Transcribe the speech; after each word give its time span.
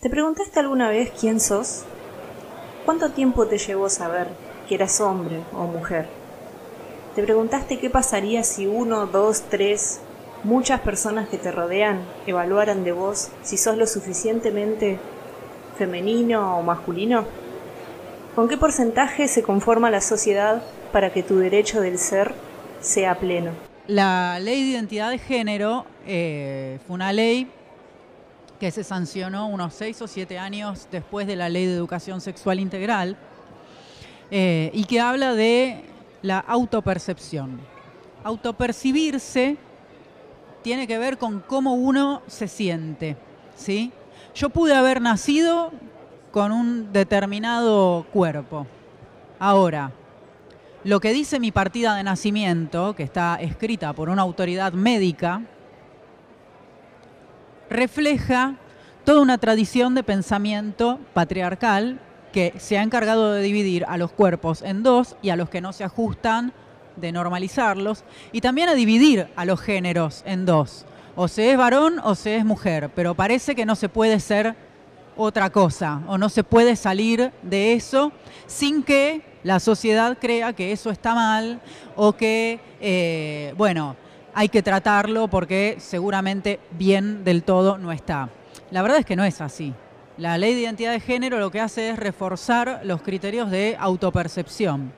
¿Te 0.00 0.08
preguntaste 0.08 0.58
alguna 0.58 0.88
vez 0.88 1.10
quién 1.10 1.40
sos? 1.40 1.82
¿Cuánto 2.86 3.10
tiempo 3.10 3.46
te 3.46 3.58
llevó 3.58 3.90
saber 3.90 4.28
que 4.66 4.76
eras 4.76 4.98
hombre 5.02 5.42
o 5.52 5.64
mujer? 5.64 6.06
¿Te 7.14 7.22
preguntaste 7.22 7.78
qué 7.78 7.90
pasaría 7.90 8.42
si 8.42 8.66
uno, 8.66 9.04
dos, 9.04 9.42
tres, 9.50 10.00
muchas 10.42 10.80
personas 10.80 11.28
que 11.28 11.36
te 11.36 11.52
rodean 11.52 12.00
evaluaran 12.26 12.82
de 12.82 12.92
vos 12.92 13.28
si 13.42 13.58
sos 13.58 13.76
lo 13.76 13.86
suficientemente 13.86 14.98
femenino 15.76 16.56
o 16.56 16.62
masculino? 16.62 17.26
¿Con 18.34 18.48
qué 18.48 18.56
porcentaje 18.56 19.28
se 19.28 19.42
conforma 19.42 19.90
la 19.90 20.00
sociedad 20.00 20.62
para 20.92 21.12
que 21.12 21.22
tu 21.22 21.36
derecho 21.36 21.82
del 21.82 21.98
ser 21.98 22.32
sea 22.80 23.18
pleno? 23.18 23.50
La 23.86 24.38
ley 24.40 24.62
de 24.62 24.70
identidad 24.70 25.10
de 25.10 25.18
género 25.18 25.84
eh, 26.06 26.78
fue 26.86 26.94
una 26.94 27.12
ley 27.12 27.50
que 28.60 28.70
se 28.70 28.84
sancionó 28.84 29.48
unos 29.48 29.72
seis 29.72 30.00
o 30.02 30.06
siete 30.06 30.38
años 30.38 30.86
después 30.92 31.26
de 31.26 31.34
la 31.34 31.48
ley 31.48 31.64
de 31.64 31.72
educación 31.72 32.20
sexual 32.20 32.60
integral 32.60 33.16
eh, 34.30 34.70
y 34.74 34.84
que 34.84 35.00
habla 35.00 35.34
de 35.34 35.82
la 36.20 36.38
autopercepción. 36.38 37.58
Autopercibirse 38.22 39.56
tiene 40.62 40.86
que 40.86 40.98
ver 40.98 41.16
con 41.16 41.40
cómo 41.40 41.72
uno 41.72 42.20
se 42.26 42.48
siente, 42.48 43.16
¿sí? 43.56 43.92
Yo 44.34 44.50
pude 44.50 44.74
haber 44.74 45.00
nacido 45.00 45.72
con 46.30 46.52
un 46.52 46.92
determinado 46.92 48.06
cuerpo. 48.12 48.66
Ahora, 49.38 49.90
lo 50.84 51.00
que 51.00 51.14
dice 51.14 51.40
mi 51.40 51.50
partida 51.50 51.94
de 51.94 52.02
nacimiento, 52.02 52.94
que 52.94 53.04
está 53.04 53.36
escrita 53.40 53.94
por 53.94 54.10
una 54.10 54.20
autoridad 54.20 54.74
médica, 54.74 55.40
refleja 57.70 58.56
toda 59.04 59.22
una 59.22 59.38
tradición 59.38 59.94
de 59.94 60.02
pensamiento 60.02 60.98
patriarcal 61.14 62.00
que 62.32 62.52
se 62.58 62.78
ha 62.78 62.82
encargado 62.82 63.32
de 63.32 63.42
dividir 63.42 63.84
a 63.88 63.96
los 63.96 64.12
cuerpos 64.12 64.62
en 64.62 64.82
dos 64.82 65.16
y 65.22 65.30
a 65.30 65.36
los 65.36 65.48
que 65.48 65.60
no 65.60 65.72
se 65.72 65.84
ajustan 65.84 66.52
de 66.96 67.12
normalizarlos 67.12 68.04
y 68.32 68.40
también 68.40 68.68
a 68.68 68.74
dividir 68.74 69.28
a 69.36 69.44
los 69.44 69.60
géneros 69.60 70.22
en 70.26 70.44
dos. 70.44 70.84
O 71.16 71.28
se 71.28 71.50
es 71.50 71.56
varón 71.56 72.00
o 72.04 72.14
se 72.14 72.36
es 72.36 72.44
mujer, 72.44 72.90
pero 72.94 73.14
parece 73.14 73.54
que 73.54 73.66
no 73.66 73.74
se 73.74 73.88
puede 73.88 74.20
ser 74.20 74.54
otra 75.16 75.50
cosa 75.50 76.02
o 76.06 76.18
no 76.18 76.28
se 76.28 76.44
puede 76.44 76.76
salir 76.76 77.32
de 77.42 77.72
eso 77.72 78.12
sin 78.46 78.82
que 78.82 79.22
la 79.42 79.60
sociedad 79.60 80.18
crea 80.20 80.52
que 80.52 80.72
eso 80.72 80.90
está 80.90 81.14
mal 81.14 81.60
o 81.96 82.12
que, 82.12 82.60
eh, 82.80 83.54
bueno, 83.56 83.96
hay 84.40 84.48
que 84.48 84.62
tratarlo 84.62 85.28
porque 85.28 85.76
seguramente 85.80 86.60
bien 86.70 87.24
del 87.24 87.42
todo 87.42 87.76
no 87.76 87.92
está. 87.92 88.30
La 88.70 88.80
verdad 88.80 89.00
es 89.00 89.04
que 89.04 89.14
no 89.14 89.22
es 89.22 89.42
así. 89.42 89.74
La 90.16 90.38
ley 90.38 90.54
de 90.54 90.62
identidad 90.62 90.92
de 90.92 91.00
género 91.00 91.38
lo 91.38 91.50
que 91.50 91.60
hace 91.60 91.90
es 91.90 91.98
reforzar 91.98 92.80
los 92.84 93.02
criterios 93.02 93.50
de 93.50 93.76
autopercepción. 93.78 94.94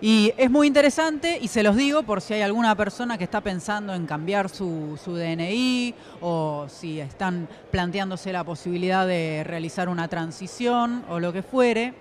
Y 0.00 0.32
es 0.36 0.52
muy 0.52 0.68
interesante, 0.68 1.36
y 1.40 1.48
se 1.48 1.64
los 1.64 1.74
digo 1.74 2.04
por 2.04 2.20
si 2.20 2.34
hay 2.34 2.42
alguna 2.42 2.76
persona 2.76 3.18
que 3.18 3.24
está 3.24 3.40
pensando 3.40 3.92
en 3.92 4.06
cambiar 4.06 4.48
su, 4.48 5.00
DNI 5.04 5.92
o 6.20 6.66
si 6.68 7.00
están 7.00 7.48
planteándose 7.72 8.32
la 8.32 8.44
posibilidad 8.44 9.04
de 9.04 9.42
realizar 9.44 9.88
una 9.88 10.06
transición 10.06 11.04
o 11.08 11.18
lo 11.18 11.32
que 11.32 11.42
fuere. 11.42 11.92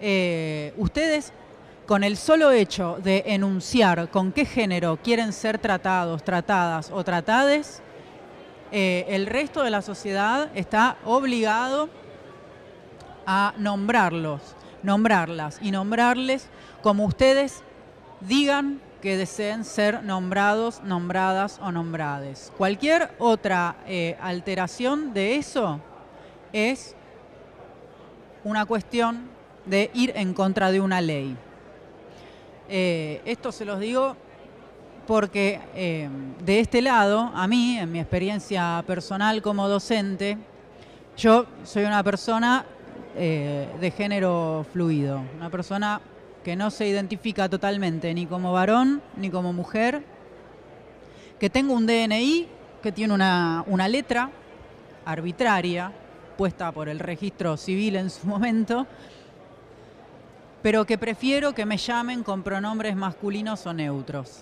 Eh, 0.00 0.72
ustedes 0.76 1.32
con 1.86 2.02
el 2.02 2.16
solo 2.16 2.50
hecho 2.50 2.98
de 3.02 3.22
enunciar 3.26 4.10
con 4.10 4.32
qué 4.32 4.44
género 4.44 4.98
quieren 5.02 5.32
ser 5.32 5.58
tratados, 5.58 6.24
tratadas 6.24 6.90
o 6.90 7.04
tratades, 7.04 7.80
eh, 8.72 9.06
el 9.08 9.26
resto 9.26 9.62
de 9.62 9.70
la 9.70 9.82
sociedad 9.82 10.50
está 10.54 10.96
obligado 11.04 11.88
a 13.24 13.54
nombrarlos, 13.56 14.40
nombrarlas 14.82 15.58
y 15.62 15.70
nombrarles 15.70 16.48
como 16.82 17.04
ustedes 17.04 17.62
digan 18.20 18.80
que 19.00 19.16
deseen 19.16 19.64
ser 19.64 20.02
nombrados, 20.02 20.82
nombradas 20.82 21.60
o 21.62 21.70
nombrades. 21.70 22.52
Cualquier 22.56 23.14
otra 23.18 23.76
eh, 23.86 24.16
alteración 24.20 25.14
de 25.14 25.36
eso 25.36 25.80
es 26.52 26.96
una 28.42 28.66
cuestión 28.66 29.28
de 29.66 29.90
ir 29.94 30.12
en 30.16 30.34
contra 30.34 30.72
de 30.72 30.80
una 30.80 31.00
ley. 31.00 31.36
Eh, 32.68 33.20
esto 33.24 33.52
se 33.52 33.64
los 33.64 33.78
digo 33.78 34.16
porque 35.06 35.60
eh, 35.74 36.08
de 36.44 36.60
este 36.60 36.82
lado, 36.82 37.30
a 37.32 37.46
mí, 37.46 37.78
en 37.78 37.92
mi 37.92 38.00
experiencia 38.00 38.82
personal 38.86 39.40
como 39.40 39.68
docente, 39.68 40.36
yo 41.16 41.46
soy 41.62 41.84
una 41.84 42.02
persona 42.02 42.66
eh, 43.14 43.68
de 43.80 43.90
género 43.92 44.66
fluido, 44.72 45.22
una 45.36 45.48
persona 45.48 46.00
que 46.42 46.56
no 46.56 46.70
se 46.70 46.88
identifica 46.88 47.48
totalmente 47.48 48.12
ni 48.14 48.26
como 48.26 48.52
varón 48.52 49.00
ni 49.16 49.30
como 49.30 49.52
mujer, 49.52 50.02
que 51.38 51.50
tengo 51.50 51.72
un 51.72 51.86
DNI 51.86 52.48
que 52.82 52.90
tiene 52.90 53.14
una, 53.14 53.64
una 53.68 53.88
letra 53.88 54.30
arbitraria 55.04 55.92
puesta 56.36 56.72
por 56.72 56.88
el 56.88 56.98
registro 56.98 57.56
civil 57.56 57.96
en 57.96 58.10
su 58.10 58.26
momento, 58.26 58.86
pero 60.66 60.84
que 60.84 60.98
prefiero 60.98 61.54
que 61.54 61.64
me 61.64 61.76
llamen 61.76 62.24
con 62.24 62.42
pronombres 62.42 62.96
masculinos 62.96 63.64
o 63.66 63.72
neutros. 63.72 64.40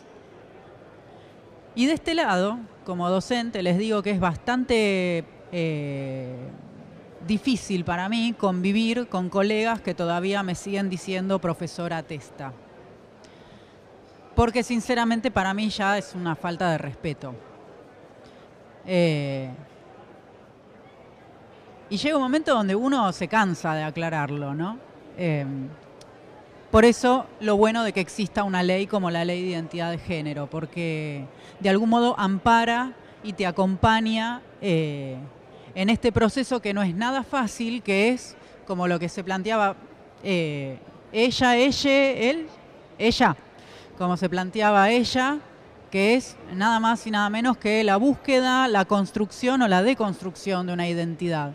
Y 1.74 1.84
de 1.84 1.92
este 1.92 2.14
lado, 2.14 2.60
como 2.86 3.10
docente, 3.10 3.62
les 3.62 3.76
digo 3.76 4.02
que 4.02 4.12
es 4.12 4.20
bastante 4.20 5.26
eh, 5.52 6.34
difícil 7.28 7.84
para 7.84 8.08
mí 8.08 8.34
convivir 8.38 9.06
con 9.08 9.28
colegas 9.28 9.82
que 9.82 9.92
todavía 9.92 10.42
me 10.42 10.54
siguen 10.54 10.88
diciendo 10.88 11.38
profesora 11.40 12.02
testa. 12.02 12.54
Porque 14.34 14.62
sinceramente 14.62 15.30
para 15.30 15.52
mí 15.52 15.68
ya 15.68 15.98
es 15.98 16.14
una 16.14 16.36
falta 16.36 16.70
de 16.70 16.78
respeto. 16.78 17.34
Eh, 18.86 19.50
y 21.90 21.98
llega 21.98 22.16
un 22.16 22.22
momento 22.22 22.54
donde 22.54 22.74
uno 22.74 23.12
se 23.12 23.28
cansa 23.28 23.74
de 23.74 23.82
aclararlo, 23.82 24.54
¿no? 24.54 24.78
Eh, 25.18 25.44
por 26.74 26.84
eso 26.84 27.28
lo 27.38 27.56
bueno 27.56 27.84
de 27.84 27.92
que 27.92 28.00
exista 28.00 28.42
una 28.42 28.64
ley 28.64 28.88
como 28.88 29.08
la 29.08 29.24
ley 29.24 29.42
de 29.42 29.50
identidad 29.50 29.92
de 29.92 29.98
género, 29.98 30.50
porque 30.50 31.24
de 31.60 31.68
algún 31.68 31.88
modo 31.88 32.18
ampara 32.18 32.94
y 33.22 33.32
te 33.32 33.46
acompaña 33.46 34.42
eh, 34.60 35.16
en 35.76 35.88
este 35.88 36.10
proceso 36.10 36.58
que 36.58 36.74
no 36.74 36.82
es 36.82 36.92
nada 36.92 37.22
fácil, 37.22 37.80
que 37.80 38.08
es 38.08 38.36
como 38.66 38.88
lo 38.88 38.98
que 38.98 39.08
se 39.08 39.22
planteaba 39.22 39.76
eh, 40.24 40.80
ella, 41.12 41.54
ella, 41.54 42.10
él, 42.10 42.48
ella, 42.98 43.36
como 43.96 44.16
se 44.16 44.28
planteaba 44.28 44.90
ella, 44.90 45.38
que 45.92 46.16
es 46.16 46.36
nada 46.54 46.80
más 46.80 47.06
y 47.06 47.12
nada 47.12 47.30
menos 47.30 47.56
que 47.56 47.84
la 47.84 47.98
búsqueda, 47.98 48.66
la 48.66 48.84
construcción 48.84 49.62
o 49.62 49.68
la 49.68 49.84
deconstrucción 49.84 50.66
de 50.66 50.72
una 50.72 50.88
identidad. 50.88 51.52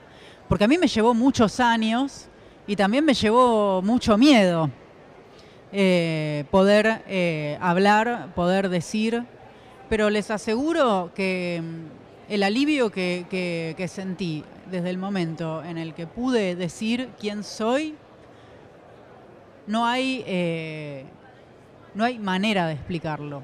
Porque 0.47 0.63
a 0.63 0.69
mí 0.69 0.78
me 0.78 0.88
llevó 0.88 1.13
muchos 1.13 1.59
años 1.59 2.29
y 2.66 2.78
también 2.78 3.03
me 3.03 3.13
llevó 3.13 3.81
mucho 3.81 4.18
miedo 4.18 4.72
eh, 5.72 6.46
poder 6.50 7.03
eh, 7.07 7.57
hablar, 7.62 8.34
poder 8.34 8.69
decir, 8.69 9.24
pero 9.88 10.09
les 10.09 10.31
aseguro 10.31 11.12
que 11.13 11.62
mm, 11.63 12.31
el 12.34 12.44
alivio 12.44 12.90
que, 12.90 13.85
sentí 13.88 14.44
desde 14.72 14.90
el 14.90 14.97
momento 14.97 15.63
en 15.63 15.78
el 15.78 15.94
que 15.94 16.08
pude 16.08 16.56
decir 16.56 17.09
quién 17.19 17.44
soy, 17.44 17.96
no 19.68 19.85
hay, 19.85 20.24
eh, 20.25 21.06
no 21.94 22.03
hay 22.03 22.18
manera 22.18 22.66
de 22.66 22.74
explicarlo. 22.74 23.44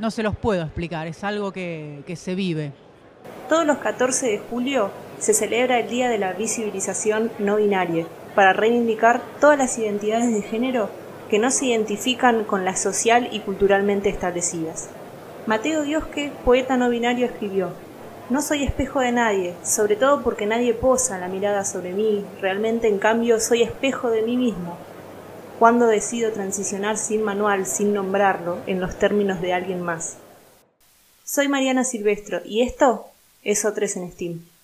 No 0.00 0.10
se 0.10 0.24
los 0.24 0.36
puedo 0.36 0.62
explicar, 0.62 1.06
es 1.06 1.22
algo 1.22 1.52
que, 1.52 2.02
que 2.06 2.16
se 2.16 2.34
vive. 2.34 2.72
Todos 3.48 3.64
los 3.64 3.78
14 3.78 4.26
de 4.26 4.38
julio 4.38 4.90
se 5.18 5.32
celebra 5.32 5.78
el 5.78 5.88
Día 5.88 6.08
de 6.08 6.18
la 6.18 6.32
Visibilización 6.32 7.30
No 7.38 7.56
Binaria, 7.56 8.04
para 8.34 8.52
reivindicar 8.52 9.22
todas 9.40 9.56
las 9.56 9.78
identidades 9.78 10.34
de 10.34 10.42
género 10.42 10.90
que 11.28 11.38
no 11.38 11.50
se 11.50 11.66
identifican 11.66 12.44
con 12.44 12.64
las 12.64 12.80
social 12.80 13.28
y 13.32 13.40
culturalmente 13.40 14.08
establecidas. 14.08 14.88
Mateo 15.46 15.82
Diosque, 15.82 16.32
poeta 16.44 16.76
no 16.76 16.90
binario, 16.90 17.26
escribió, 17.26 17.70
No 18.30 18.42
soy 18.42 18.64
espejo 18.64 19.00
de 19.00 19.12
nadie, 19.12 19.54
sobre 19.62 19.96
todo 19.96 20.22
porque 20.22 20.46
nadie 20.46 20.74
posa 20.74 21.18
la 21.18 21.28
mirada 21.28 21.64
sobre 21.64 21.92
mí, 21.92 22.24
realmente 22.40 22.88
en 22.88 22.98
cambio 22.98 23.40
soy 23.40 23.62
espejo 23.62 24.10
de 24.10 24.22
mí 24.22 24.36
mismo. 24.36 24.76
Cuando 25.58 25.86
decido 25.86 26.32
transicionar 26.32 26.98
sin 26.98 27.22
manual, 27.22 27.66
sin 27.66 27.94
nombrarlo, 27.94 28.58
en 28.66 28.80
los 28.80 28.96
términos 28.96 29.40
de 29.40 29.54
alguien 29.54 29.82
más. 29.82 30.16
Soy 31.24 31.48
Mariana 31.48 31.84
Silvestro 31.84 32.40
y 32.44 32.62
esto 32.62 33.06
es 33.42 33.64
O3 33.64 33.96
en 33.96 34.12
Steam. 34.12 34.55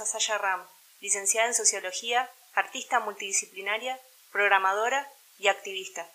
A 0.00 0.06
Saya 0.06 0.38
Ram, 0.38 0.60
licenciada 1.00 1.48
en 1.48 1.54
Sociología, 1.54 2.28
artista 2.54 3.00
multidisciplinaria, 3.00 3.98
programadora 4.30 5.08
y 5.38 5.48
activista. 5.48 6.06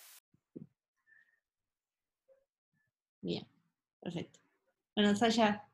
Bien, 3.20 3.46
perfecto. 4.00 4.40
Bueno, 4.94 5.14
Saya, 5.16 5.64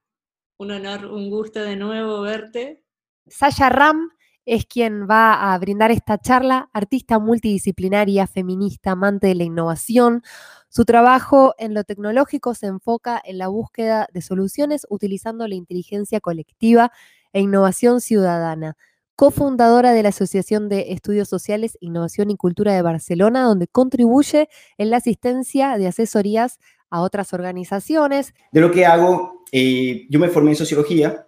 un 0.56 0.72
honor, 0.72 1.06
un 1.06 1.30
gusto 1.30 1.60
de 1.60 1.76
nuevo 1.76 2.20
verte. 2.22 2.82
Saya 3.28 3.68
Ram 3.68 4.10
es 4.44 4.66
quien 4.66 5.06
va 5.08 5.52
a 5.52 5.58
brindar 5.58 5.92
esta 5.92 6.18
charla, 6.18 6.68
artista 6.72 7.20
multidisciplinaria, 7.20 8.26
feminista, 8.26 8.92
amante 8.92 9.28
de 9.28 9.36
la 9.36 9.44
innovación. 9.44 10.22
Su 10.68 10.84
trabajo 10.84 11.54
en 11.58 11.74
lo 11.74 11.84
tecnológico 11.84 12.54
se 12.54 12.66
enfoca 12.66 13.20
en 13.24 13.38
la 13.38 13.48
búsqueda 13.48 14.08
de 14.12 14.22
soluciones 14.22 14.86
utilizando 14.88 15.46
la 15.46 15.54
inteligencia 15.54 16.20
colectiva 16.20 16.90
e 17.32 17.40
innovación 17.40 18.00
ciudadana. 18.00 18.76
Cofundadora 19.16 19.92
de 19.92 20.02
la 20.02 20.08
Asociación 20.08 20.68
de 20.68 20.92
Estudios 20.92 21.28
Sociales, 21.28 21.76
Innovación 21.80 22.30
y 22.30 22.36
Cultura 22.36 22.74
de 22.74 22.82
Barcelona, 22.82 23.42
donde 23.42 23.66
contribuye 23.66 24.48
en 24.78 24.90
la 24.90 24.96
asistencia 24.96 25.76
de 25.76 25.88
asesorías 25.88 26.58
a 26.88 27.02
otras 27.02 27.32
organizaciones. 27.32 28.34
De 28.52 28.60
lo 28.60 28.70
que 28.70 28.86
hago, 28.86 29.44
eh, 29.52 30.06
yo 30.08 30.18
me 30.18 30.28
formé 30.28 30.50
en 30.50 30.56
sociología 30.56 31.26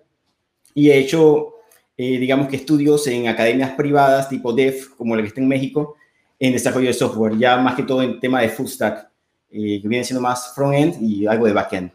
y 0.74 0.90
he 0.90 0.98
hecho 0.98 1.52
eh, 1.96 2.18
digamos 2.18 2.48
que 2.48 2.56
estudios 2.56 3.06
en 3.06 3.28
academias 3.28 3.72
privadas 3.72 4.28
tipo 4.28 4.52
DEF, 4.52 4.88
como 4.96 5.14
la 5.14 5.22
que 5.22 5.28
está 5.28 5.40
en 5.40 5.48
México, 5.48 5.96
en 6.38 6.52
desarrollo 6.52 6.88
de 6.88 6.94
software, 6.94 7.36
ya 7.38 7.58
más 7.58 7.74
que 7.74 7.82
todo 7.82 8.02
en 8.02 8.18
tema 8.18 8.40
de 8.40 8.48
full 8.48 8.66
stack, 8.66 9.08
eh, 9.50 9.80
que 9.80 9.88
viene 9.88 10.04
siendo 10.04 10.22
más 10.22 10.54
front-end 10.54 11.02
y 11.02 11.26
algo 11.26 11.46
de 11.46 11.52
back-end. 11.52 11.92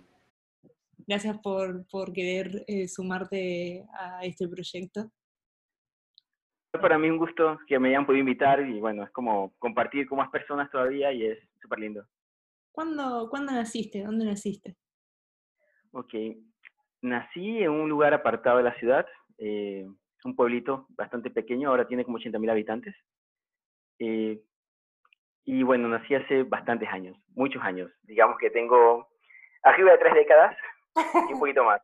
Gracias 1.07 1.37
por, 1.39 1.87
por 1.87 2.11
querer 2.11 2.65
eh, 2.67 2.85
sumarte 2.89 3.85
a 3.97 4.25
este 4.25 4.45
proyecto. 4.49 5.09
Para 6.71 6.97
mí 6.97 7.09
un 7.09 7.17
gusto 7.17 7.57
que 7.65 7.79
me 7.79 7.89
hayan 7.89 8.05
podido 8.05 8.19
invitar 8.19 8.59
y 8.59 8.81
bueno, 8.81 9.03
es 9.03 9.11
como 9.11 9.53
compartir 9.57 10.05
con 10.05 10.17
más 10.17 10.29
personas 10.29 10.69
todavía 10.69 11.13
y 11.13 11.25
es 11.25 11.39
súper 11.61 11.79
lindo. 11.79 12.05
¿Cuándo, 12.73 13.29
¿Cuándo 13.29 13.53
naciste? 13.53 14.03
¿Dónde 14.03 14.25
naciste? 14.25 14.75
Ok, 15.91 16.13
nací 17.01 17.63
en 17.63 17.71
un 17.71 17.87
lugar 17.87 18.13
apartado 18.13 18.57
de 18.57 18.63
la 18.63 18.75
ciudad, 18.75 19.07
eh, 19.37 19.87
un 20.25 20.35
pueblito 20.35 20.87
bastante 20.89 21.31
pequeño, 21.31 21.69
ahora 21.69 21.87
tiene 21.87 22.03
como 22.03 22.19
80.000 22.19 22.51
habitantes. 22.51 22.93
Eh, 23.99 24.41
y 25.45 25.63
bueno, 25.63 25.87
nací 25.87 26.13
hace 26.15 26.43
bastantes 26.43 26.89
años, 26.89 27.17
muchos 27.29 27.63
años. 27.63 27.89
Digamos 28.03 28.37
que 28.37 28.49
tengo 28.49 29.07
arriba 29.63 29.93
de 29.93 29.97
tres 29.99 30.13
décadas 30.13 30.55
y 31.29 31.33
un 31.33 31.39
poquito 31.39 31.63
más. 31.63 31.81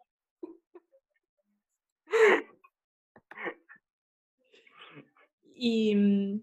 ¿Y 5.55 5.95
mm, 5.95 6.41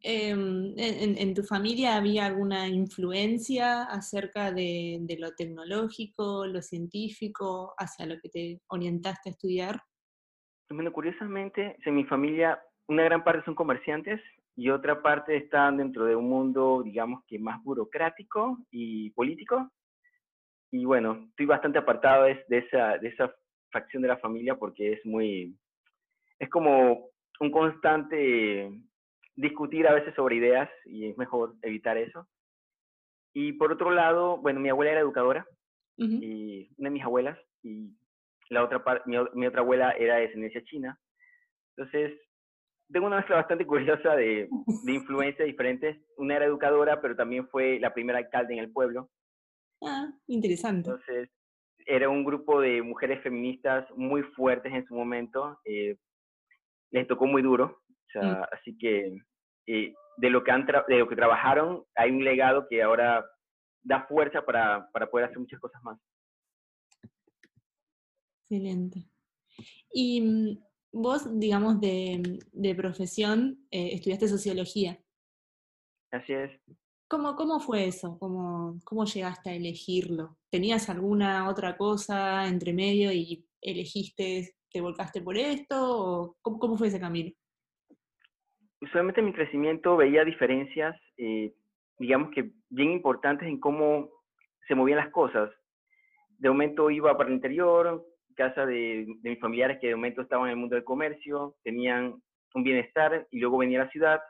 em, 0.00 0.74
en, 0.76 1.34
tu 1.34 1.42
familia 1.42 1.96
había 1.96 2.26
alguna 2.26 2.68
influencia 2.68 3.82
acerca 3.84 4.52
de, 4.52 4.98
de, 5.00 5.18
lo 5.18 5.34
tecnológico, 5.34 6.46
lo 6.46 6.62
científico, 6.62 7.74
hacia 7.78 8.06
lo 8.06 8.18
que 8.20 8.28
te 8.28 8.60
orientaste 8.68 9.28
a 9.28 9.32
estudiar? 9.32 9.80
Bueno, 10.70 10.92
curiosamente, 10.92 11.76
en 11.84 11.94
mi 11.94 12.04
familia 12.04 12.60
una 12.88 13.04
gran 13.04 13.24
parte 13.24 13.44
son 13.44 13.54
comerciantes 13.54 14.20
y 14.54 14.70
otra 14.70 15.02
parte 15.02 15.36
están 15.36 15.76
dentro 15.76 16.04
de 16.04 16.16
un 16.16 16.28
mundo, 16.28 16.82
digamos 16.84 17.22
que 17.26 17.38
más 17.38 17.62
burocrático 17.62 18.58
y 18.70 19.10
político. 19.10 19.70
Y 20.78 20.84
bueno, 20.84 21.26
estoy 21.30 21.46
bastante 21.46 21.78
apartado 21.78 22.24
de, 22.24 22.44
esa, 22.50 22.98
de 22.98 23.08
esa 23.08 23.34
facción 23.72 24.02
de 24.02 24.08
la 24.08 24.18
familia 24.18 24.56
porque 24.56 24.92
es 24.92 25.06
muy, 25.06 25.56
es 26.38 26.50
como 26.50 27.08
un 27.40 27.50
constante 27.50 28.70
discutir 29.34 29.88
a 29.88 29.94
veces 29.94 30.14
sobre 30.14 30.36
ideas 30.36 30.68
y 30.84 31.08
es 31.08 31.16
mejor 31.16 31.54
evitar 31.62 31.96
eso. 31.96 32.28
Y 33.32 33.54
por 33.54 33.72
otro 33.72 33.90
lado, 33.90 34.36
bueno, 34.36 34.60
mi 34.60 34.68
abuela 34.68 34.90
era 34.90 35.00
educadora 35.00 35.46
y 35.96 36.68
una 36.76 36.90
de 36.90 36.92
mis 36.92 37.04
abuelas 37.04 37.38
y 37.62 37.96
la 38.50 38.62
otra 38.62 38.84
parte, 38.84 39.04
mi, 39.06 39.46
otra 39.46 39.60
abuela 39.62 39.92
era 39.92 40.16
de 40.16 40.22
descendencia 40.26 40.62
china. 40.64 41.00
Entonces, 41.74 42.20
tengo 42.92 43.06
una 43.06 43.16
mezcla 43.16 43.36
bastante 43.36 43.66
curiosa 43.66 44.14
de, 44.14 44.46
de 44.84 44.92
influencias 44.92 45.46
diferentes. 45.46 45.96
Una 46.18 46.36
era 46.36 46.44
educadora, 46.44 47.00
pero 47.00 47.16
también 47.16 47.48
fue 47.48 47.80
la 47.80 47.94
primera 47.94 48.18
alcalde 48.18 48.52
en 48.52 48.60
el 48.60 48.70
pueblo. 48.70 49.08
Ah, 49.82 50.10
interesante. 50.26 50.90
Entonces, 50.90 51.30
era 51.86 52.08
un 52.08 52.24
grupo 52.24 52.60
de 52.60 52.82
mujeres 52.82 53.22
feministas 53.22 53.86
muy 53.96 54.22
fuertes 54.22 54.72
en 54.72 54.84
su 54.86 54.94
momento. 54.94 55.58
Eh, 55.64 55.96
les 56.90 57.06
tocó 57.06 57.26
muy 57.26 57.42
duro. 57.42 57.82
O 57.88 58.10
sea, 58.12 58.22
mm. 58.22 58.42
Así 58.52 58.78
que 58.78 59.16
eh, 59.66 59.94
de, 60.16 60.30
lo 60.30 60.42
que 60.42 60.50
han 60.50 60.66
de 60.66 60.98
lo 60.98 61.08
que 61.08 61.16
trabajaron, 61.16 61.84
hay 61.94 62.10
un 62.10 62.24
legado 62.24 62.66
que 62.68 62.82
ahora 62.82 63.24
da 63.82 64.06
fuerza 64.06 64.44
para, 64.44 64.88
para 64.92 65.08
poder 65.08 65.26
hacer 65.26 65.38
muchas 65.38 65.60
cosas 65.60 65.82
más. 65.82 65.98
Excelente. 68.48 69.08
Y 69.92 70.20
mm, 70.20 70.58
vos, 70.92 71.38
digamos, 71.38 71.80
de, 71.80 72.38
de 72.52 72.74
profesión, 72.74 73.66
eh, 73.70 73.90
estudiaste 73.94 74.28
sociología. 74.28 74.98
Así 76.10 76.32
es. 76.32 76.50
¿Cómo, 77.08 77.36
cómo 77.36 77.60
fue 77.60 77.86
eso? 77.86 78.18
¿Cómo, 78.18 78.78
¿Cómo 78.84 79.04
llegaste 79.04 79.50
a 79.50 79.54
elegirlo? 79.54 80.36
¿Tenías 80.50 80.88
alguna 80.88 81.48
otra 81.48 81.76
cosa 81.76 82.46
entre 82.48 82.72
medio 82.72 83.12
y 83.12 83.46
elegiste, 83.60 84.54
te 84.70 84.80
volcaste 84.80 85.22
por 85.22 85.36
esto? 85.36 86.36
Cómo, 86.42 86.58
cómo 86.58 86.76
fue 86.76 86.88
ese 86.88 87.00
camino? 87.00 87.30
Usualmente 88.80 89.20
en 89.20 89.26
mi 89.26 89.32
crecimiento 89.32 89.96
veía 89.96 90.24
diferencias, 90.24 90.96
eh, 91.16 91.54
digamos 91.98 92.30
que 92.34 92.52
bien 92.68 92.90
importantes 92.92 93.48
en 93.48 93.60
cómo 93.60 94.10
se 94.66 94.74
movían 94.74 94.98
las 94.98 95.10
cosas. 95.10 95.50
De 96.38 96.48
momento 96.48 96.90
iba 96.90 97.16
para 97.16 97.30
el 97.30 97.36
interior, 97.36 98.04
casa 98.36 98.66
de, 98.66 99.06
mis 99.22 99.40
familiares 99.40 99.78
que 99.80 99.88
de 99.88 99.96
momento 99.96 100.22
estaban 100.22 100.46
en 100.46 100.52
el 100.52 100.56
mundo 100.58 100.76
del 100.76 100.84
comercio, 100.84 101.56
tenían 101.64 102.22
un 102.54 102.62
bienestar 102.62 103.26
y 103.30 103.40
luego 103.40 103.58
venía 103.58 103.80
a 103.80 103.84
la 103.86 103.90
ciudad. 103.90 104.20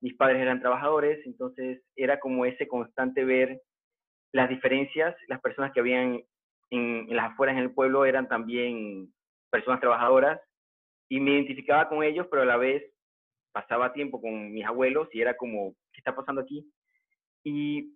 Mis 0.00 0.14
padres 0.14 0.40
eran 0.40 0.60
trabajadores, 0.60 1.24
entonces 1.26 1.82
era 1.96 2.20
como 2.20 2.44
ese 2.44 2.68
constante 2.68 3.24
ver 3.24 3.60
las 4.32 4.48
diferencias. 4.48 5.16
Las 5.28 5.40
personas 5.40 5.72
que 5.72 5.80
habían 5.80 6.22
en, 6.70 7.06
las 7.14 7.32
afueras 7.32 7.56
en 7.56 7.62
el 7.62 7.74
pueblo 7.74 8.04
eran 8.04 8.28
también 8.28 9.12
personas 9.50 9.80
trabajadoras 9.80 10.40
y 11.08 11.20
me 11.20 11.32
identificaba 11.32 11.88
con 11.88 12.02
ellos, 12.02 12.26
pero 12.30 12.42
a 12.42 12.46
la 12.46 12.56
vez 12.56 12.82
pasaba 13.52 13.92
tiempo 13.92 14.20
con 14.20 14.52
mis 14.52 14.64
abuelos 14.64 15.08
y 15.12 15.20
era 15.20 15.36
como, 15.36 15.74
¿qué 15.92 16.00
está 16.00 16.14
pasando 16.14 16.42
aquí? 16.42 16.70
Y 17.44 17.94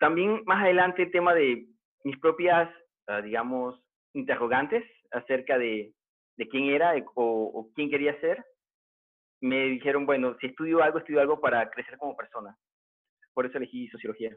también 0.00 0.42
más 0.46 0.62
adelante 0.62 1.02
el 1.02 1.10
tema 1.10 1.34
de 1.34 1.66
mis 2.04 2.18
propias, 2.18 2.70
ah, 3.06 3.20
digamos, 3.20 3.80
interrogantes 4.14 4.84
acerca 5.10 5.58
de, 5.58 5.92
de 6.36 6.48
quién 6.48 6.66
era 6.66 6.94
o, 7.14 7.70
quién 7.74 7.90
quería 7.90 8.18
ser, 8.20 8.44
me 9.42 9.66
dijeron, 9.66 10.06
bueno, 10.06 10.36
si 10.40 10.46
estudio 10.46 10.82
algo, 10.82 10.98
estudio 10.98 11.20
algo 11.20 11.40
para 11.40 11.68
crecer 11.70 11.98
como 11.98 12.16
persona. 12.16 12.56
Por 13.34 13.44
eso 13.44 13.58
elegí 13.58 13.88
sociología. 13.88 14.34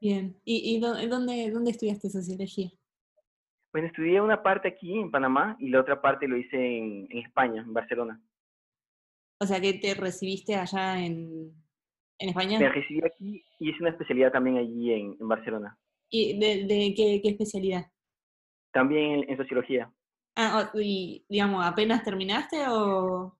Bien. 0.00 0.36
¿Y, 0.44 0.76
y 0.76 0.80
dónde, 0.80 1.50
dónde 1.50 1.70
estudiaste 1.70 2.10
sociología? 2.10 2.70
Bueno, 3.72 3.88
estudié 3.88 4.20
una 4.20 4.42
parte 4.42 4.68
aquí 4.68 4.98
en 4.98 5.10
Panamá 5.10 5.56
y 5.58 5.70
la 5.70 5.80
otra 5.80 6.00
parte 6.00 6.28
lo 6.28 6.36
hice 6.36 6.56
en, 6.56 7.08
en 7.10 7.18
España, 7.18 7.62
en 7.62 7.72
Barcelona. 7.72 8.22
O 9.40 9.46
sea, 9.46 9.60
que 9.60 9.74
te 9.74 9.94
recibiste 9.94 10.54
allá 10.54 11.04
en, 11.04 11.52
en 12.18 12.28
España. 12.28 12.58
Me 12.58 12.68
recibí 12.68 13.02
aquí 13.04 13.44
y 13.58 13.70
hice 13.70 13.80
una 13.80 13.90
especialidad 13.90 14.30
también 14.30 14.58
allí 14.58 14.92
en, 14.92 15.16
en 15.18 15.28
Barcelona. 15.28 15.76
¿Y 16.10 16.38
de, 16.38 16.66
de 16.66 16.94
qué, 16.94 17.20
qué, 17.22 17.30
especialidad? 17.30 17.90
También 18.72 19.24
en, 19.28 19.36
sociología. 19.36 19.90
Ah, 20.36 20.70
y 20.74 21.24
digamos, 21.28 21.64
¿apenas 21.64 22.04
terminaste 22.04 22.58
o...? 22.68 23.36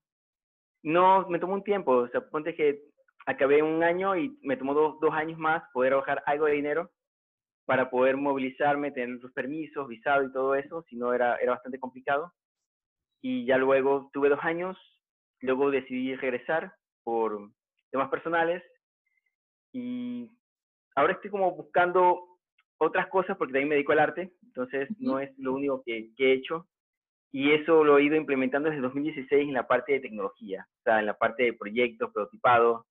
No, 0.85 1.27
me 1.29 1.39
tomó 1.39 1.55
un 1.55 1.63
tiempo. 1.63 1.91
O 1.93 2.07
sea, 2.09 2.21
ponte 2.21 2.53
que 2.53 2.79
acabé 3.25 3.63
un 3.63 3.83
año 3.83 4.15
y 4.15 4.37
me 4.43 4.55
tomó 4.55 4.75
dos, 4.75 4.99
dos 5.01 5.11
años 5.13 5.39
más 5.39 5.63
poder 5.73 5.93
ahorrar 5.93 6.21
algo 6.27 6.45
de 6.45 6.53
dinero 6.53 6.91
para 7.65 7.89
poder 7.89 8.17
movilizarme, 8.17 8.91
tener 8.91 9.19
los 9.19 9.31
permisos, 9.31 9.87
visado 9.87 10.23
y 10.23 10.31
todo 10.31 10.53
eso, 10.53 10.83
si 10.87 10.95
no 10.95 11.11
era, 11.11 11.37
era 11.37 11.53
bastante 11.53 11.79
complicado. 11.79 12.31
Y 13.19 13.45
ya 13.47 13.57
luego 13.57 14.11
tuve 14.13 14.29
dos 14.29 14.39
años, 14.43 14.77
luego 15.39 15.71
decidí 15.71 16.15
regresar 16.15 16.75
por 17.03 17.49
temas 17.89 18.09
personales 18.09 18.61
y 19.71 20.29
ahora 20.95 21.13
estoy 21.13 21.31
como 21.31 21.51
buscando 21.55 22.37
otras 22.77 23.07
cosas 23.07 23.35
porque 23.37 23.53
también 23.53 23.69
me 23.69 23.75
dedico 23.75 23.93
al 23.93 23.99
arte, 23.99 24.33
entonces 24.43 24.87
no 24.99 25.19
es 25.19 25.35
lo 25.39 25.53
único 25.53 25.81
que, 25.83 26.11
he 26.15 26.33
hecho. 26.33 26.67
Y 27.35 27.51
eso 27.51 27.83
lo 27.83 27.97
he 27.97 28.03
ido 28.03 28.15
implementando 28.15 28.69
desde 28.69 28.81
2016 28.81 29.49
en 29.49 29.53
la 29.53 29.67
parte 29.67 29.91
de 29.91 29.99
tecnología, 29.99 30.65
o 30.79 30.83
sea, 30.83 31.01
en 31.01 31.05
la 31.05 31.17
parte 31.17 31.43
de 31.43 31.51
proyectos, 31.51 32.09
prototipados. 32.13 32.85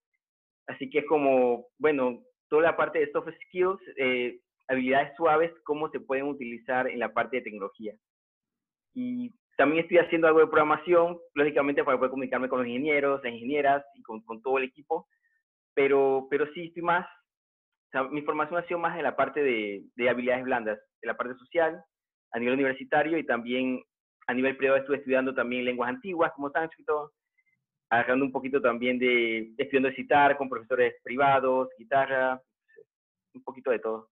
Así 0.67 0.91
que 0.91 0.99
es 0.99 1.07
como, 1.07 1.69
bueno, 1.79 2.23
toda 2.51 2.61
la 2.61 2.77
parte 2.77 2.99
de 2.99 3.11
soft 3.11 3.31
skills, 3.47 3.81
eh, 3.97 4.41
habilidades 4.69 5.17
suaves, 5.17 5.51
cómo 5.65 5.89
se 5.89 6.01
pueden 6.01 6.27
utilizar 6.27 6.89
en 6.89 6.99
la 6.99 7.15
parte 7.15 7.39
de 7.39 7.43
tecnología. 7.45 7.95
Y 8.93 9.33
también 9.57 9.85
estoy 9.85 9.97
haciendo 9.97 10.27
algo 10.27 10.41
de 10.41 10.49
programación, 10.49 11.19
lógicamente 11.33 11.83
para 11.83 11.97
poder 11.97 12.11
comunicarme 12.11 12.51
con 12.51 12.59
los 12.59 12.69
ingenieros, 12.69 13.25
las 13.25 13.33
ingenieras 13.33 13.83
y 13.95 14.03
con, 14.03 14.21
con 14.27 14.43
todo 14.43 14.59
el 14.59 14.65
equipo, 14.65 15.09
pero, 15.73 16.27
pero 16.29 16.53
sí 16.53 16.67
estoy 16.67 16.83
más, 16.83 17.07
o 17.07 17.91
sea, 17.93 18.03
mi 18.03 18.21
formación 18.21 18.61
ha 18.63 18.67
sido 18.67 18.79
más 18.79 18.95
en 18.99 19.05
la 19.05 19.17
parte 19.17 19.43
de, 19.43 19.85
de 19.97 20.11
habilidades 20.11 20.45
blandas, 20.45 20.79
en 21.01 21.09
la 21.09 21.17
parte 21.17 21.35
social, 21.37 21.83
a 22.33 22.39
nivel 22.39 22.57
universitario 22.57 23.17
y 23.17 23.25
también 23.25 23.83
a 24.27 24.35
nivel 24.35 24.57
privado 24.57 24.81
estuve 24.81 24.99
estudiando 24.99 25.35
también 25.35 25.65
lenguas 25.65 25.91
antiguas 25.91 26.33
como 26.35 26.51
sánscrito, 26.51 27.13
agarrando 27.91 28.25
un 28.25 28.33
poquito 28.33 28.61
también 28.61 28.99
de 28.99 29.53
estudiando 29.59 29.89
de 29.89 29.97
citar 29.97 30.37
con 30.37 30.49
profesores 30.49 30.95
privados, 31.03 31.69
guitarra, 31.79 32.41
un 33.35 33.43
poquito 33.43 33.71
de 33.71 33.79
todo. 33.79 34.11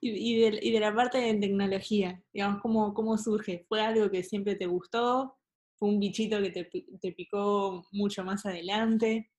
Y, 0.00 0.40
de, 0.40 0.58
y 0.60 0.72
de, 0.72 0.80
la 0.80 0.94
parte 0.94 1.18
de 1.18 1.34
tecnología, 1.40 2.20
digamos, 2.32 2.60
¿cómo, 2.60 2.92
¿cómo 2.92 3.16
surge? 3.16 3.64
¿Fue 3.68 3.80
algo 3.80 4.10
que 4.10 4.22
siempre 4.22 4.54
te 4.56 4.66
gustó? 4.66 5.38
¿Fue 5.76 5.88
un 5.88 5.98
bichito 5.98 6.40
que 6.42 6.50
te, 6.50 6.68
te 7.00 7.12
picó 7.12 7.84
mucho 7.92 8.22
más 8.24 8.44
adelante? 8.44 9.30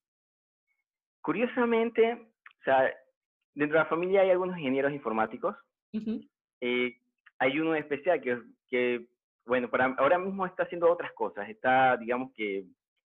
Curiosamente, 1.21 2.13
o 2.13 2.63
sea, 2.63 2.91
dentro 3.53 3.77
de 3.77 3.83
la 3.83 3.89
familia 3.89 4.21
hay 4.21 4.31
algunos 4.31 4.57
ingenieros 4.57 4.91
informáticos. 4.91 5.55
eh, 6.61 6.97
hay 7.39 7.59
uno 7.59 7.75
especial 7.75 8.21
que, 8.21 8.41
que, 8.67 9.07
bueno, 9.45 9.69
para, 9.69 9.85
ahora 9.97 10.17
mismo 10.17 10.45
está 10.45 10.63
haciendo 10.63 10.91
otras 10.91 11.11
cosas. 11.13 11.49
Está, 11.49 11.97
digamos 11.97 12.31
que, 12.33 12.65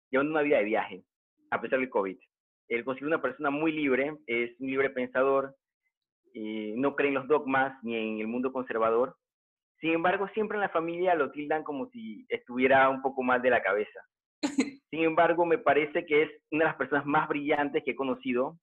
llevando 0.09 0.31
una 0.31 0.41
vida 0.41 0.57
de 0.57 0.63
viaje, 0.63 1.03
a 1.51 1.61
pesar 1.61 1.79
del 1.79 1.89
COVID. 1.89 2.17
Él 2.69 2.83
consiguió 2.85 3.07
una 3.07 3.21
persona 3.21 3.49
muy 3.49 3.71
libre, 3.71 4.17
es 4.25 4.59
un 4.59 4.67
libre 4.67 4.89
pensador, 4.89 5.55
eh, 6.33 6.73
no 6.77 6.95
cree 6.95 7.09
en 7.09 7.15
los 7.15 7.27
dogmas 7.27 7.77
ni 7.83 7.95
en 7.95 8.19
el 8.19 8.27
mundo 8.27 8.51
conservador. 8.51 9.15
Sin 9.79 9.91
embargo, 9.91 10.27
siempre 10.29 10.57
en 10.57 10.61
la 10.61 10.69
familia 10.69 11.13
lo 11.13 11.31
tildan 11.31 11.63
como 11.63 11.89
si 11.89 12.25
estuviera 12.29 12.89
un 12.89 13.01
poco 13.01 13.21
mal 13.21 13.41
de 13.41 13.49
la 13.49 13.61
cabeza. 13.61 13.99
Sin 14.89 15.03
embargo, 15.03 15.45
me 15.45 15.57
parece 15.57 16.05
que 16.05 16.23
es 16.23 16.29
una 16.51 16.65
de 16.65 16.69
las 16.69 16.77
personas 16.77 17.05
más 17.05 17.27
brillantes 17.27 17.83
que 17.83 17.91
he 17.91 17.95
conocido 17.95 18.57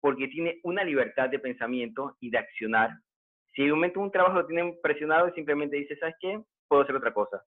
porque 0.00 0.28
tiene 0.28 0.60
una 0.62 0.84
libertad 0.84 1.28
de 1.30 1.38
pensamiento 1.38 2.16
y 2.20 2.30
de 2.30 2.38
accionar. 2.38 2.90
Si 3.54 3.62
un 3.62 3.70
momento 3.78 4.00
un 4.00 4.10
trabajo 4.10 4.40
lo 4.40 4.46
tienen 4.46 4.76
presionado 4.82 5.28
y 5.28 5.32
simplemente 5.32 5.76
dice, 5.76 5.96
¿sabes 5.96 6.16
qué? 6.20 6.40
Puedo 6.68 6.82
hacer 6.82 6.96
otra 6.96 7.12
cosa. 7.12 7.44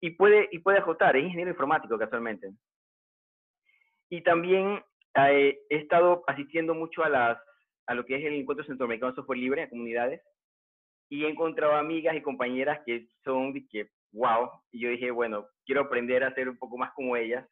Y 0.00 0.10
puede, 0.10 0.48
y 0.50 0.58
puede 0.58 0.78
ajotar, 0.78 1.16
es 1.16 1.24
ingeniero 1.24 1.50
informático 1.50 1.96
casualmente. 1.98 2.52
Y 4.10 4.22
también 4.22 4.82
eh, 5.14 5.58
he 5.68 5.76
estado 5.76 6.24
asistiendo 6.26 6.74
mucho 6.74 7.04
a 7.04 7.08
las 7.08 7.38
a 7.86 7.94
lo 7.94 8.04
que 8.04 8.16
es 8.16 8.24
el 8.24 8.34
Encuentro 8.34 8.64
Centroamericano 8.64 9.12
de 9.12 9.16
Software 9.16 9.38
Libre, 9.38 9.62
a 9.62 9.68
comunidades, 9.68 10.22
y 11.10 11.24
he 11.24 11.28
encontrado 11.28 11.74
amigas 11.74 12.16
y 12.16 12.22
compañeras 12.22 12.80
que 12.86 13.06
son 13.24 13.52
de 13.52 13.66
que, 13.68 13.90
wow, 14.12 14.50
y 14.70 14.80
yo 14.80 14.88
dije, 14.88 15.10
bueno, 15.10 15.46
quiero 15.66 15.82
aprender 15.82 16.24
a 16.24 16.34
ser 16.34 16.48
un 16.48 16.56
poco 16.56 16.78
más 16.78 16.92
como 16.94 17.16
ellas. 17.16 17.46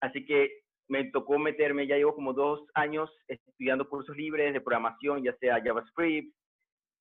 Así 0.00 0.26
que 0.26 0.50
me 0.88 1.04
tocó 1.10 1.38
meterme, 1.38 1.86
ya 1.86 1.96
llevo 1.96 2.14
como 2.14 2.34
dos 2.34 2.60
años 2.74 3.10
estudiando 3.26 3.88
cursos 3.88 4.16
libres 4.16 4.52
de 4.52 4.60
programación, 4.60 5.22
ya 5.22 5.34
sea 5.38 5.62
JavaScript, 5.62 6.34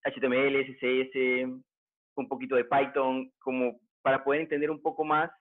HTML, 0.06 0.66
CSS, 0.66 1.64
un 2.16 2.28
poquito 2.28 2.56
de 2.56 2.66
Python, 2.66 3.32
como 3.40 3.80
para 4.02 4.24
poder 4.24 4.42
entender 4.42 4.70
un 4.72 4.82
poco 4.82 5.04
más. 5.04 5.32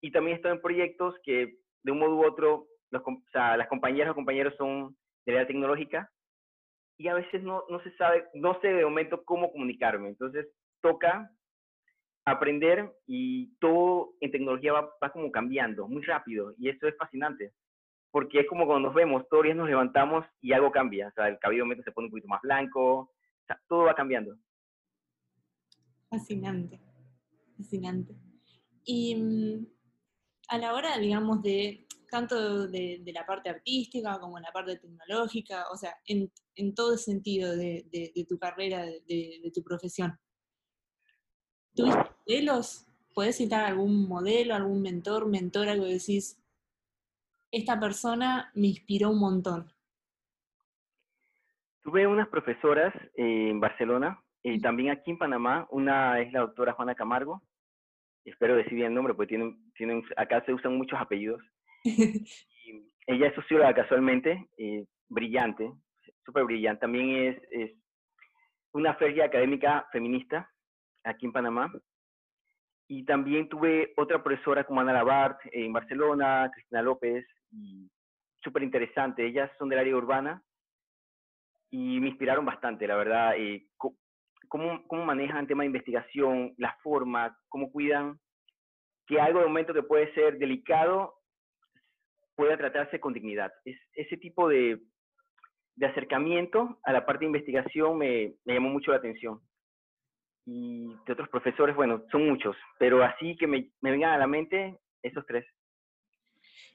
Y 0.00 0.10
también 0.10 0.34
he 0.34 0.36
estado 0.36 0.54
en 0.54 0.60
proyectos 0.60 1.14
que 1.22 1.56
de 1.82 1.92
un 1.92 1.98
modo 1.98 2.16
u 2.16 2.26
otro, 2.26 2.66
las 2.90 3.68
compañeras 3.68 4.12
o 4.12 4.14
compañeros 4.14 4.54
son 4.56 4.96
de 5.24 5.32
la 5.32 5.46
tecnológica 5.46 6.10
y 6.98 7.08
a 7.08 7.14
veces 7.14 7.42
no, 7.42 7.64
no 7.68 7.82
se 7.82 7.96
sabe, 7.96 8.26
no 8.34 8.60
sé 8.60 8.68
de 8.68 8.84
momento 8.84 9.24
cómo 9.24 9.50
comunicarme. 9.50 10.08
Entonces 10.08 10.46
toca 10.80 11.30
aprender 12.24 12.92
y 13.06 13.56
todo 13.58 14.12
en 14.20 14.30
tecnología 14.30 14.72
va, 14.72 14.90
va, 15.02 15.10
como 15.10 15.32
cambiando 15.32 15.88
muy 15.88 16.02
rápido 16.02 16.54
y 16.58 16.68
eso 16.68 16.86
es 16.86 16.96
fascinante 16.96 17.52
porque 18.12 18.40
es 18.40 18.46
como 18.46 18.66
cuando 18.66 18.88
nos 18.88 18.94
vemos, 18.94 19.26
todos 19.28 19.42
los 19.42 19.44
días 19.46 19.56
nos 19.56 19.68
levantamos 19.68 20.24
y 20.40 20.52
algo 20.52 20.70
cambia, 20.70 21.08
o 21.08 21.12
sea, 21.12 21.28
el 21.28 21.38
cabello 21.38 21.64
se 21.82 21.92
pone 21.92 22.06
un 22.06 22.10
poquito 22.10 22.28
más 22.28 22.42
blanco, 22.42 23.10
todo 23.66 23.84
va 23.84 23.94
cambiando. 23.94 24.36
Fascinante, 26.12 26.78
fascinante. 27.56 28.14
Y 28.84 29.14
mm, 29.14 29.66
a 30.48 30.58
la 30.58 30.74
hora, 30.74 30.98
digamos, 30.98 31.42
de 31.42 31.86
tanto 32.10 32.68
de, 32.68 33.02
la 33.14 33.24
parte 33.24 33.48
artística 33.48 34.20
como 34.20 34.38
la 34.38 34.52
parte 34.52 34.76
tecnológica, 34.76 35.64
o 35.72 35.76
sea, 35.78 35.96
en, 36.04 36.30
en 36.54 36.74
todo 36.74 36.98
sentido 36.98 37.56
de, 37.56 37.86
de, 37.90 38.12
de 38.14 38.26
tu 38.26 38.38
carrera, 38.38 38.84
de, 38.84 39.50
tu 39.54 39.62
profesión. 39.62 40.18
¿Tuviste 41.74 42.02
modelos? 42.26 42.86
¿Puedes 43.14 43.38
citar 43.38 43.64
algún 43.64 44.06
modelo, 44.06 44.54
algún 44.54 44.82
mentor, 44.82 45.26
mentora 45.30 45.74
que 45.76 45.80
decís, 45.80 46.38
esta 47.50 47.80
persona 47.80 48.52
me 48.54 48.66
inspiró 48.66 49.08
un 49.08 49.18
montón? 49.18 49.72
Tuve 51.82 52.06
unas 52.06 52.28
profesoras 52.28 52.92
en 53.14 53.58
Barcelona 53.60 54.22
y 54.42 54.60
también 54.60 54.90
aquí 54.90 55.10
en 55.10 55.18
Panamá. 55.18 55.66
Una 55.70 56.20
es 56.20 56.32
la 56.32 56.40
doctora 56.40 56.72
Juana 56.72 56.94
Camargo. 56.94 57.42
Espero 58.24 58.56
decir 58.56 58.74
bien 58.74 58.88
el 58.88 58.94
nombre 58.94 59.14
porque 59.14 59.30
tienen, 59.30 59.72
tienen, 59.74 60.02
acá 60.16 60.44
se 60.44 60.52
usan 60.52 60.76
muchos 60.76 61.00
apellidos. 61.00 61.42
y 61.84 62.92
ella 63.06 63.28
es 63.28 63.34
socióloga 63.34 63.74
casualmente, 63.74 64.48
eh, 64.58 64.84
brillante, 65.08 65.72
súper 66.24 66.44
brillante. 66.44 66.80
También 66.80 67.10
es, 67.10 67.42
es 67.50 67.72
una 68.72 68.94
feria 68.94 69.26
académica 69.26 69.86
feminista 69.92 70.48
aquí 71.04 71.26
en 71.26 71.32
Panamá. 71.32 71.72
Y 72.88 73.04
también 73.04 73.48
tuve 73.48 73.92
otra 73.96 74.22
profesora 74.22 74.64
como 74.64 74.80
Ana 74.80 74.92
Labart 74.92 75.40
en 75.52 75.72
Barcelona, 75.72 76.50
Cristina 76.52 76.82
López, 76.82 77.24
y 77.50 77.88
súper 78.42 78.62
interesante. 78.62 79.26
Ellas 79.26 79.50
son 79.58 79.68
del 79.68 79.78
área 79.78 79.96
urbana 79.96 80.42
y 81.70 82.00
me 82.00 82.08
inspiraron 82.08 82.44
bastante, 82.44 82.86
la 82.86 82.96
verdad. 82.96 83.34
Eh, 83.36 83.66
cómo, 84.52 84.86
cómo 84.86 85.06
manejan 85.06 85.38
el 85.38 85.46
tema 85.46 85.62
de 85.62 85.68
investigación, 85.68 86.52
la 86.58 86.76
forma, 86.82 87.34
cómo 87.48 87.72
cuidan 87.72 88.20
que 89.06 89.18
algo 89.18 89.40
de 89.40 89.46
momento 89.46 89.72
que 89.72 89.82
puede 89.82 90.12
ser 90.12 90.36
delicado 90.36 91.14
pueda 92.34 92.58
tratarse 92.58 93.00
con 93.00 93.14
dignidad. 93.14 93.50
Es, 93.64 93.78
ese 93.94 94.18
tipo 94.18 94.50
de, 94.50 94.78
de 95.76 95.86
acercamiento 95.86 96.78
a 96.84 96.92
la 96.92 97.06
parte 97.06 97.20
de 97.20 97.28
investigación 97.28 97.96
me, 97.96 98.34
me, 98.44 98.52
llamó 98.52 98.68
mucho 98.68 98.90
la 98.90 98.98
atención. 98.98 99.40
Y 100.44 100.88
de 101.06 101.12
otros 101.14 101.30
profesores, 101.30 101.74
bueno, 101.74 102.04
son 102.10 102.28
muchos, 102.28 102.54
pero 102.78 103.02
así 103.02 103.34
que 103.38 103.46
me, 103.46 103.70
me 103.80 103.90
vengan 103.90 104.12
a 104.12 104.18
la 104.18 104.26
mente 104.26 104.78
esos 105.02 105.24
tres. 105.24 105.46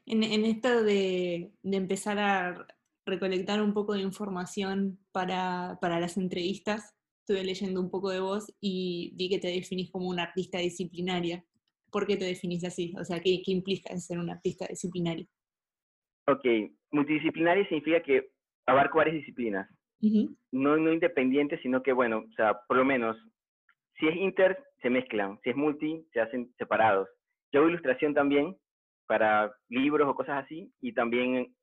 En, 0.07 0.23
en 0.23 0.45
esto 0.45 0.83
de, 0.83 1.51
de, 1.61 1.77
empezar 1.77 2.17
a 2.17 2.65
recolectar 3.05 3.61
un 3.61 3.75
poco 3.75 3.93
de 3.93 4.01
información 4.01 4.97
para, 5.11 5.77
para 5.79 5.99
las 5.99 6.17
entrevistas, 6.17 6.96
estuve 7.27 7.43
leyendo 7.43 7.81
un 7.81 7.91
poco 7.91 8.09
de 8.09 8.21
vos 8.21 8.55
y 8.61 9.11
vi 9.15 9.27
que 9.27 9.39
te 9.39 9.49
definís 9.49 9.91
como 9.91 10.07
una 10.07 10.23
artista 10.23 10.59
disciplinaria. 10.59 11.43
¿Por 11.91 12.07
qué 12.07 12.15
te 12.15 12.23
definís 12.23 12.63
así? 12.63 12.93
O 12.97 13.03
sea, 13.03 13.19
¿qué, 13.19 13.41
qué 13.43 13.51
implica 13.51 13.95
ser 13.97 14.17
un 14.17 14.29
artista 14.29 14.65
disciplinario? 14.69 15.27
Ok, 16.27 16.45
multidisciplinario 16.91 17.65
significa 17.65 18.01
que 18.01 18.29
abarco 18.65 18.99
varias 18.99 19.17
disciplinas. 19.17 19.69
Uh 19.99 20.07
-huh. 20.07 20.37
no, 20.53 20.77
no 20.77 20.93
independientes, 20.93 21.59
sino 21.61 21.83
que, 21.83 21.91
bueno, 21.91 22.19
o 22.19 22.33
sea, 22.35 22.59
por 22.65 22.77
lo 22.77 22.85
menos, 22.85 23.17
si 23.99 24.07
es 24.07 24.15
inter, 24.15 24.57
se 24.81 24.89
mezclan. 24.89 25.37
Si 25.43 25.49
es 25.49 25.55
multi, 25.55 26.07
se 26.13 26.21
hacen 26.21 26.53
separados. 26.57 27.09
Yo 27.51 27.59
hago 27.59 27.69
ilustración 27.69 28.13
también 28.13 28.55
para 29.05 29.51
libros 29.67 30.07
o 30.07 30.15
cosas 30.15 30.45
así, 30.45 30.71
y 30.79 30.93
también 30.93 31.53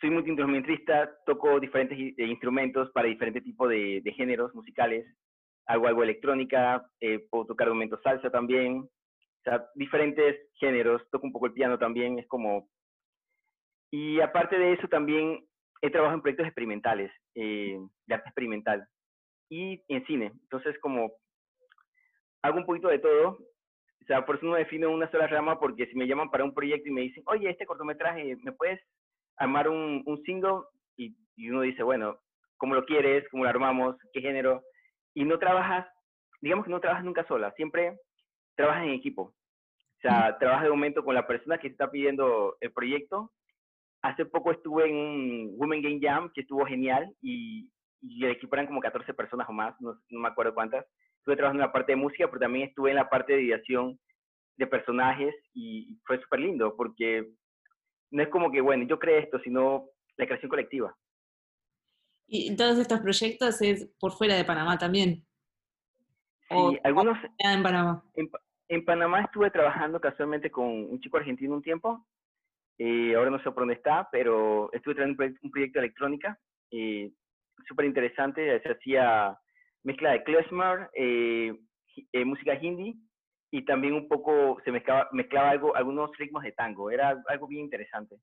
soy 0.00 0.10
multiinstrumentista, 0.10 1.10
toco 1.26 1.58
diferentes 1.58 1.98
instrumentos 2.18 2.90
para 2.92 3.08
diferentes 3.08 3.42
tipos 3.42 3.68
de, 3.68 4.00
de, 4.02 4.12
géneros 4.12 4.54
musicales. 4.54 5.06
Hago 5.66 5.86
algo 5.86 6.02
electrónica, 6.02 6.88
eh, 7.00 7.26
puedo 7.30 7.46
tocar 7.46 7.68
momentos 7.68 8.00
salsa 8.02 8.30
también. 8.30 8.78
O 8.78 9.42
sea, 9.44 9.66
diferentes 9.74 10.36
géneros, 10.54 11.02
toco 11.10 11.26
un 11.26 11.32
poco 11.32 11.46
el 11.46 11.52
piano 11.52 11.78
también, 11.78 12.18
es 12.18 12.26
como 12.26 12.68
y 13.90 14.20
aparte 14.20 14.58
de 14.58 14.74
eso, 14.74 14.86
también 14.88 15.46
he 15.80 15.90
trabajado 15.90 16.16
en 16.16 16.22
proyectos 16.22 16.46
experimentales, 16.46 17.10
eh, 17.34 17.78
de 18.06 18.14
arte 18.14 18.28
experimental, 18.28 18.86
y 19.48 19.82
en 19.88 20.04
cine. 20.06 20.32
Entonces, 20.42 20.78
como 20.80 21.12
hago 22.42 22.58
un 22.58 22.66
poquito 22.66 22.88
de 22.88 22.98
todo, 22.98 23.30
o 23.30 24.04
sea, 24.06 24.24
por 24.24 24.36
eso 24.36 24.46
no 24.46 24.54
defino 24.54 24.90
una 24.90 25.10
sola 25.10 25.26
rama, 25.26 25.58
porque 25.58 25.86
si 25.86 25.94
me 25.96 26.06
llaman 26.06 26.30
para 26.30 26.44
un 26.44 26.54
proyecto 26.54 26.88
y 26.88 26.92
me 26.92 27.02
dicen, 27.02 27.22
oye, 27.26 27.48
este 27.48 27.66
cortometraje, 27.66 28.36
¿me 28.42 28.52
puedes 28.52 28.80
armar 29.38 29.68
un, 29.68 30.02
un 30.06 30.22
single? 30.22 30.62
Y, 30.96 31.16
y 31.36 31.50
uno 31.50 31.62
dice, 31.62 31.82
bueno, 31.82 32.18
¿cómo 32.56 32.74
lo 32.74 32.84
quieres? 32.84 33.24
¿Cómo 33.30 33.44
lo 33.44 33.50
armamos? 33.50 33.96
¿Qué 34.12 34.20
género? 34.20 34.62
Y 35.14 35.24
no 35.24 35.38
trabajas, 35.38 35.86
digamos 36.40 36.64
que 36.64 36.70
no 36.70 36.80
trabajas 36.80 37.04
nunca 37.04 37.26
sola, 37.26 37.52
siempre 37.52 37.98
trabajas 38.56 38.84
en 38.84 38.90
equipo. 38.90 39.22
O 39.22 40.00
sea, 40.00 40.36
trabajas 40.38 40.64
de 40.64 40.70
momento 40.70 41.04
con 41.04 41.14
la 41.14 41.26
persona 41.26 41.58
que 41.58 41.68
está 41.68 41.90
pidiendo 41.90 42.56
el 42.60 42.72
proyecto 42.72 43.32
hace 44.02 44.24
poco 44.24 44.52
estuve 44.52 44.88
en 44.88 44.94
un 44.94 45.54
Women 45.56 45.82
Game 45.82 46.00
Jam 46.00 46.30
que 46.32 46.42
estuvo 46.42 46.64
genial 46.66 47.12
y, 47.20 47.68
y, 48.00 48.24
el 48.24 48.32
equipo 48.32 48.54
eran 48.56 48.66
como 48.66 48.80
14 48.80 49.12
personas 49.14 49.48
o 49.48 49.52
más, 49.52 49.74
no, 49.80 49.98
no, 50.10 50.20
me 50.20 50.28
acuerdo 50.28 50.54
cuántas. 50.54 50.86
estuve 51.18 51.36
trabajando 51.36 51.62
en 51.62 51.68
la 51.68 51.72
parte 51.72 51.92
de 51.92 51.96
música, 51.96 52.26
pero 52.28 52.40
también 52.40 52.68
estuve 52.68 52.90
en 52.90 52.96
la 52.96 53.08
parte 53.08 53.34
de 53.34 53.42
ideación 53.42 53.98
de 54.56 54.66
personajes 54.66 55.34
y 55.54 55.98
fue 56.04 56.20
súper 56.20 56.40
lindo 56.40 56.76
porque 56.76 57.28
no 58.10 58.22
es 58.22 58.28
como 58.28 58.50
que, 58.50 58.60
bueno, 58.60 58.84
yo 58.86 58.98
creé 58.98 59.20
esto, 59.20 59.38
sino 59.40 59.90
la 60.16 60.26
creación 60.26 60.48
colectiva. 60.48 60.96
¿Y 62.26 62.54
todos 62.56 62.78
estos 62.78 63.00
proyectos 63.00 63.60
es 63.62 63.86
por 63.98 64.12
fuera 64.12 64.34
de 64.36 64.44
Panamá 64.44 64.78
también? 64.78 65.24
Sí, 66.48 66.78
algunos... 66.84 67.18
En 67.38 67.62
Panamá. 67.62 68.04
En, 68.68 68.84
Panamá 68.84 69.22
estuve 69.22 69.50
trabajando 69.50 70.00
casualmente 70.00 70.50
con 70.50 70.66
un 70.66 71.00
chico 71.00 71.16
argentino 71.16 71.54
un 71.54 71.62
tiempo, 71.62 72.06
eh, 72.78 73.14
ahora 73.16 73.30
no 73.30 73.38
sé 73.38 73.44
por 73.44 73.62
dónde 73.62 73.74
está, 73.74 74.08
pero 74.12 74.70
estuve 74.72 74.94
trabajando 74.94 75.38
un 75.42 75.50
proyecto, 75.50 75.80
de 75.80 75.86
electrónica 75.86 76.38
eh, 76.70 77.10
súper 77.66 77.86
interesante, 77.86 78.60
se 78.60 78.72
hacía 78.72 79.38
mezcla 79.82 80.12
de 80.12 80.22
klezmer, 80.22 80.90
eh, 80.94 81.58
eh, 82.12 82.24
música 82.24 82.54
hindi, 82.60 82.96
y 83.50 83.64
también 83.64 83.94
un 83.94 84.08
poco 84.08 84.58
se 84.64 84.72
mezclaba, 84.72 85.08
mezclaba 85.12 85.50
algo, 85.50 85.74
algunos 85.74 86.16
ritmos 86.18 86.42
de 86.42 86.52
tango, 86.52 86.90
era 86.90 87.22
algo 87.28 87.46
bien 87.46 87.64
interesante. 87.64 88.16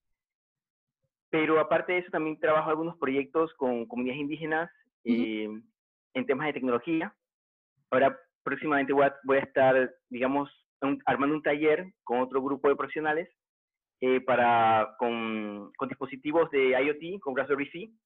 Pero 1.30 1.60
aparte 1.60 1.94
de 1.94 2.00
eso, 2.00 2.12
también 2.12 2.40
trabajo 2.40 2.70
algunos 2.70 2.98
proyectos 2.98 3.54
con 3.56 3.86
comunidades 3.88 4.22
indígenas 4.22 4.72
eh, 5.04 5.50
en 6.14 6.26
temas 6.26 6.48
de 6.48 6.54
tecnología. 6.54 7.14
Ahora 7.90 8.18
próximamente 8.44 8.94
voy 8.94 9.06
a, 9.06 9.16
voy 9.24 9.38
a 9.38 9.42
estar, 9.42 9.96
digamos, 10.10 10.50
armando 11.06 11.36
un 11.36 11.42
taller 11.42 11.92
con 12.04 12.20
otro 12.20 12.42
grupo 12.42 12.70
de 12.70 12.76
profesionales 12.76 13.30
eh, 14.02 14.22
para, 14.22 14.96
con, 15.00 15.72
con, 15.78 15.90
dispositivos 15.90 16.50
de 16.52 16.70
IoT, 16.70 17.20
con 17.20 17.36
Raspberry 17.36 17.70
Pi. 17.70 18.00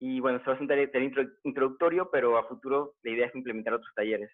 Y 0.00 0.18
bueno, 0.20 0.38
se 0.38 0.46
va 0.46 0.52
a 0.52 0.54
hacer 0.54 0.62
un 0.62 0.90
taller 0.90 1.30
introductorio, 1.44 2.10
pero 2.10 2.38
a 2.38 2.48
futuro 2.48 2.94
la 3.02 3.10
idea 3.10 3.26
es 3.26 3.34
implementar 3.34 3.74
otros 3.74 3.92
talleres. 3.94 4.30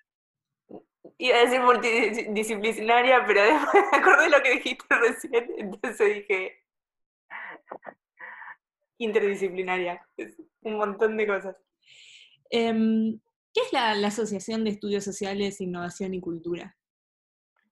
Iba 1.18 1.37
a 1.37 1.40
decir 1.40 1.61
multidisciplinaria, 1.61 3.25
pero 3.26 3.43
después 3.43 3.84
me 3.93 3.99
acordé 3.99 4.25
de 4.25 4.30
lo 4.30 4.43
que 4.43 4.50
dijiste 4.50 4.84
recién, 4.97 5.50
entonces 5.56 6.14
dije, 6.14 6.67
interdisciplinaria, 8.99 10.06
un 10.62 10.76
montón 10.76 11.17
de 11.17 11.26
cosas. 11.26 11.56
Em, 12.50 13.19
¿Qué 13.54 13.60
es 13.62 13.73
la, 13.73 13.93
Asociación 14.06 14.64
de 14.64 14.71
Estudios 14.71 15.04
Sociales, 15.04 15.60
Innovación 15.60 16.12
y 16.14 16.21
Cultura? 16.21 16.76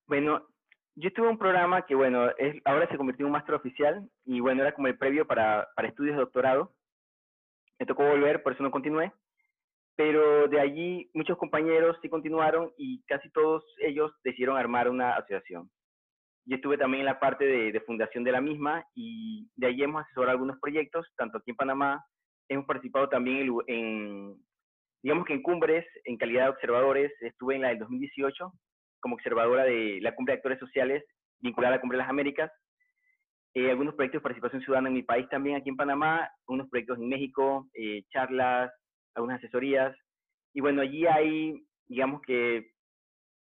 Bueno, 0.07 0.49
yo 0.97 1.12
tuve 1.12 1.29
un 1.29 1.38
programa 1.38 1.85
que, 1.85 1.95
bueno, 1.95 2.31
es, 2.38 2.57
ahora 2.64 2.88
se 2.88 2.97
convirtió 2.97 3.25
en 3.25 3.27
un 3.27 3.33
máster 3.33 3.55
oficial 3.55 4.09
y, 4.25 4.40
bueno, 4.40 4.62
era 4.62 4.75
como 4.75 4.88
el 4.88 4.97
previo 4.97 5.27
para, 5.27 5.69
para 5.77 5.88
estudios 5.88 6.16
de 6.16 6.23
doctorado. 6.23 6.75
Me 7.79 7.87
tocó 7.87 8.05
volver, 8.05 8.42
por 8.42 8.53
eso 8.53 8.62
no 8.62 8.71
continué. 8.71 9.12
Pero 9.97 10.49
de 10.49 10.61
allí 10.61 11.11
muchos 11.15 11.39
compañeros 11.39 11.97
sí 12.03 12.09
continuaron 12.09 12.73
y 12.77 13.03
casi 13.05 13.31
todos 13.31 13.65
ellos 13.79 14.13
decidieron 14.25 14.57
armar 14.57 14.89
una 14.89 15.15
asociación. 15.17 15.71
Yo 16.47 16.57
estuve 16.57 16.77
también 16.77 17.01
en 17.01 17.07
la 17.07 17.21
parte 17.21 17.47
de, 17.47 17.81
fundación 17.81 18.25
de 18.25 18.33
la 18.33 18.41
misma 18.41 18.85
y 18.95 19.49
de 19.57 19.69
allí 19.69 19.83
hemos 19.83 20.03
asesorado 20.03 20.33
algunos 20.33 20.59
proyectos, 20.61 21.07
tanto 21.17 21.39
aquí 21.39 21.53
en 21.53 21.57
Panamá, 21.57 22.05
hemos 22.49 22.67
participado 22.67 23.09
también 23.09 23.49
en, 23.67 24.37
digamos 25.03 25.25
que 25.25 25.33
en 25.33 25.43
cumbres, 25.43 25.87
en 26.05 26.19
calidad 26.19 26.45
de 26.45 26.51
observadores, 26.51 27.13
estuve 27.21 27.55
en 27.55 27.63
la 27.63 27.69
del 27.69 27.79
2018 27.79 28.53
como 29.01 29.15
observadora 29.15 29.65
de 29.65 30.01
la 30.03 30.15
cumbre 30.15 30.33
de 30.33 30.39
actores 30.39 30.59
sociales 30.59 31.05
vinculada 31.41 31.75
a 31.75 31.77
la 31.77 31.81
cumbre 31.81 31.97
de 31.97 32.03
las 32.03 32.11
Américas, 32.11 32.51
eh, 33.55 33.71
algunos 33.71 33.95
proyectos 33.95 34.21
de 34.21 34.23
participación 34.23 34.63
ciudadana 34.63 34.89
en 34.89 34.95
mi 34.95 35.03
país 35.03 35.29
también, 35.29 35.57
aquí 35.57 35.69
en 35.69 35.77
Panamá, 35.77 36.29
unos 36.49 36.69
proyectos 36.69 36.99
en 36.99 37.09
México, 37.09 37.69
eh, 37.75 38.03
charlas, 38.11 38.73
algunas 39.14 39.38
asesorías, 39.38 39.96
y 40.53 40.61
bueno, 40.61 40.83
allí 40.83 41.07
hay, 41.07 41.66
digamos 41.87 42.22
que 42.22 42.70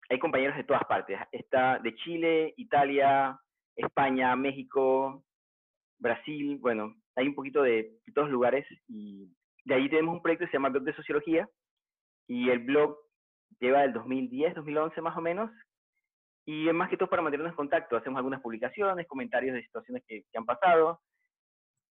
hay 0.10 0.20
compañeros 0.20 0.56
de 0.56 0.64
todas 0.64 0.84
partes. 0.86 1.20
Está 1.32 1.80
de 1.80 1.96
Chile, 1.96 2.54
Italia, 2.58 3.38
España, 3.76 4.36
México, 4.36 5.24
Brasil, 6.00 6.58
bueno, 6.60 6.96
hay 7.16 7.28
un 7.28 7.36
poquito 7.36 7.62
de, 7.62 8.00
todos 8.14 8.30
lugares 8.30 8.66
y 8.88 9.30
de 9.66 9.76
ahí 9.76 9.90
tenemos 9.90 10.16
un 10.16 10.22
proyecto 10.22 10.46
que 10.46 10.52
se 10.52 10.58
llama 10.58 10.70
Blog 10.70 10.84
de 10.84 10.96
Sociología 10.96 11.48
y 12.28 12.50
el 12.50 12.60
blog 12.60 12.98
lleva 13.60 13.82
del 13.82 13.94
2010, 13.94 14.56
2011 14.56 15.02
más 15.02 15.18
o 15.18 15.22
menos 15.22 15.52
y 16.46 16.68
es 16.68 16.74
más 16.74 16.90
que 16.90 16.98
todo 16.98 17.10
para 17.10 17.22
mantenernos 17.22 17.54
en 17.54 17.58
contacto. 17.58 17.96
Hacemos 17.96 18.18
algunas 18.18 18.42
publicaciones, 18.42 19.08
comentarios 19.08 19.56
de 19.56 19.64
situaciones 19.64 20.04
que, 20.08 20.24
que 20.30 20.38
han 20.38 20.46
pasado 20.46 21.00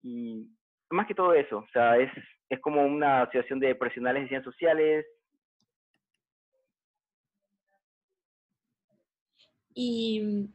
y 0.02 0.48
más 0.90 1.08
que 1.08 1.16
todo 1.16 1.34
eso, 1.34 1.60
o 1.60 1.68
sea, 1.74 1.98
es, 1.98 2.12
es 2.50 2.60
como 2.62 2.86
una 2.86 3.24
asociación 3.24 3.60
de 3.60 3.76
profesionales 3.76 4.24
de 4.24 4.30
ciencias 4.30 4.54
sociales, 4.54 5.06
Y, 9.80 10.50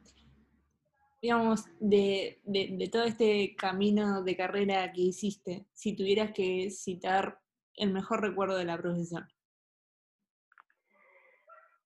digamos, 1.22 1.64
de, 1.78 2.40
de, 2.42 2.88
todo 2.90 3.04
este 3.04 3.54
camino 3.54 4.24
de 4.24 4.36
carrera 4.36 4.92
que 4.92 5.00
hiciste, 5.00 5.64
si 5.72 5.94
tuvieras 5.94 6.32
que 6.32 6.70
citar 6.70 7.38
el 7.76 7.92
mejor 7.92 8.20
recuerdo 8.20 8.56
de 8.56 8.64
la 8.64 8.76
profesión. 8.76 9.24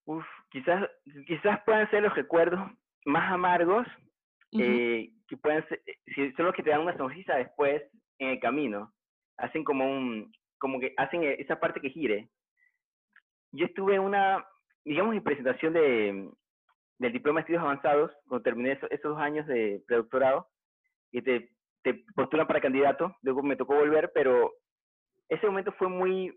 Uf, 0.06 0.24
quizás, 0.50 0.88
quizás 1.26 1.60
puedan 1.66 1.90
ser 1.90 2.04
los 2.04 2.14
recuerdos 2.14 2.70
más 3.04 3.30
amargos, 3.30 3.86
eh, 4.52 5.12
que 5.28 5.36
pueden 5.36 5.68
ser, 5.68 5.82
si 6.14 6.32
son 6.32 6.46
los 6.46 6.54
que 6.54 6.62
te 6.62 6.70
dan 6.70 6.80
una 6.80 6.96
sonrisa 6.96 7.34
después 7.34 7.82
en 8.18 8.28
el 8.28 8.40
camino. 8.40 8.92
Hacen 9.38 9.64
como 9.64 9.88
un, 9.88 10.32
como 10.58 10.80
que 10.80 10.94
hacen 10.96 11.22
esa 11.22 11.60
parte 11.60 11.80
que 11.80 11.90
gire. 11.90 12.28
Yo 13.52 13.66
estuve 13.66 13.96
en 13.96 14.02
una, 14.02 14.46
digamos, 14.84 15.14
en 15.14 15.22
presentación 15.22 15.72
de, 15.72 16.30
del 16.98 17.12
diploma 17.12 17.40
de 17.40 17.42
estudios 17.42 17.62
avanzados, 17.62 18.12
cuando 18.26 18.42
terminé 18.42 18.72
esos, 18.72 19.02
dos 19.02 19.18
años 19.18 19.46
de 19.46 19.82
predoctorado, 19.86 20.48
y 21.12 21.22
te, 21.22 21.50
te 21.82 22.04
postulan 22.14 22.46
para 22.46 22.60
candidato, 22.60 23.16
luego 23.22 23.42
me 23.42 23.56
tocó 23.56 23.74
volver, 23.74 24.10
pero 24.14 24.52
ese 25.28 25.46
momento 25.46 25.72
fue 25.72 25.88
muy, 25.88 26.36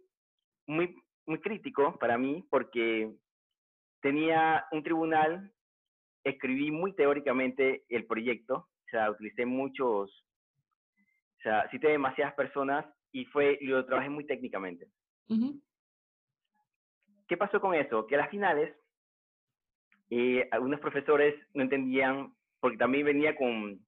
muy, 0.68 0.96
muy 1.26 1.40
crítico 1.40 1.98
para 2.00 2.18
mí 2.18 2.46
porque 2.50 3.12
tenía 4.02 4.66
un 4.72 4.84
tribunal, 4.84 5.52
escribí 6.24 6.72
muy 6.72 6.94
teóricamente 6.94 7.86
el 7.90 8.06
proyecto, 8.06 8.56
o 8.56 8.90
sea, 8.90 9.12
utilicé 9.12 9.46
muchos, 9.46 10.26
o 11.40 11.42
sea, 11.42 11.70
cité 11.70 11.88
demasiadas 11.88 12.34
personas 12.34 12.86
y 13.12 13.26
fue, 13.26 13.58
lo 13.62 13.86
trabajé 13.86 14.10
muy 14.10 14.26
técnicamente. 14.26 14.88
¿Qué 17.28 17.38
pasó 17.38 17.62
con 17.62 17.74
eso? 17.74 18.06
Que 18.08 18.16
a 18.16 18.20
las 18.20 18.30
finales 18.30 18.76
eh, 20.10 20.48
algunos 20.52 20.80
profesores 20.80 21.36
no 21.54 21.64
entendían, 21.64 22.34
porque 22.60 22.78
también 22.78 23.06
venía 23.06 23.36
con, 23.36 23.80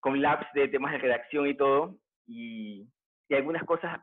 con 0.00 0.22
labs 0.22 0.46
de 0.54 0.68
temas 0.68 0.92
de 0.92 0.98
redacción 0.98 1.46
y 1.46 1.54
todo, 1.54 1.98
y, 2.26 2.88
y 3.28 3.34
algunas 3.34 3.64
cosas 3.64 4.00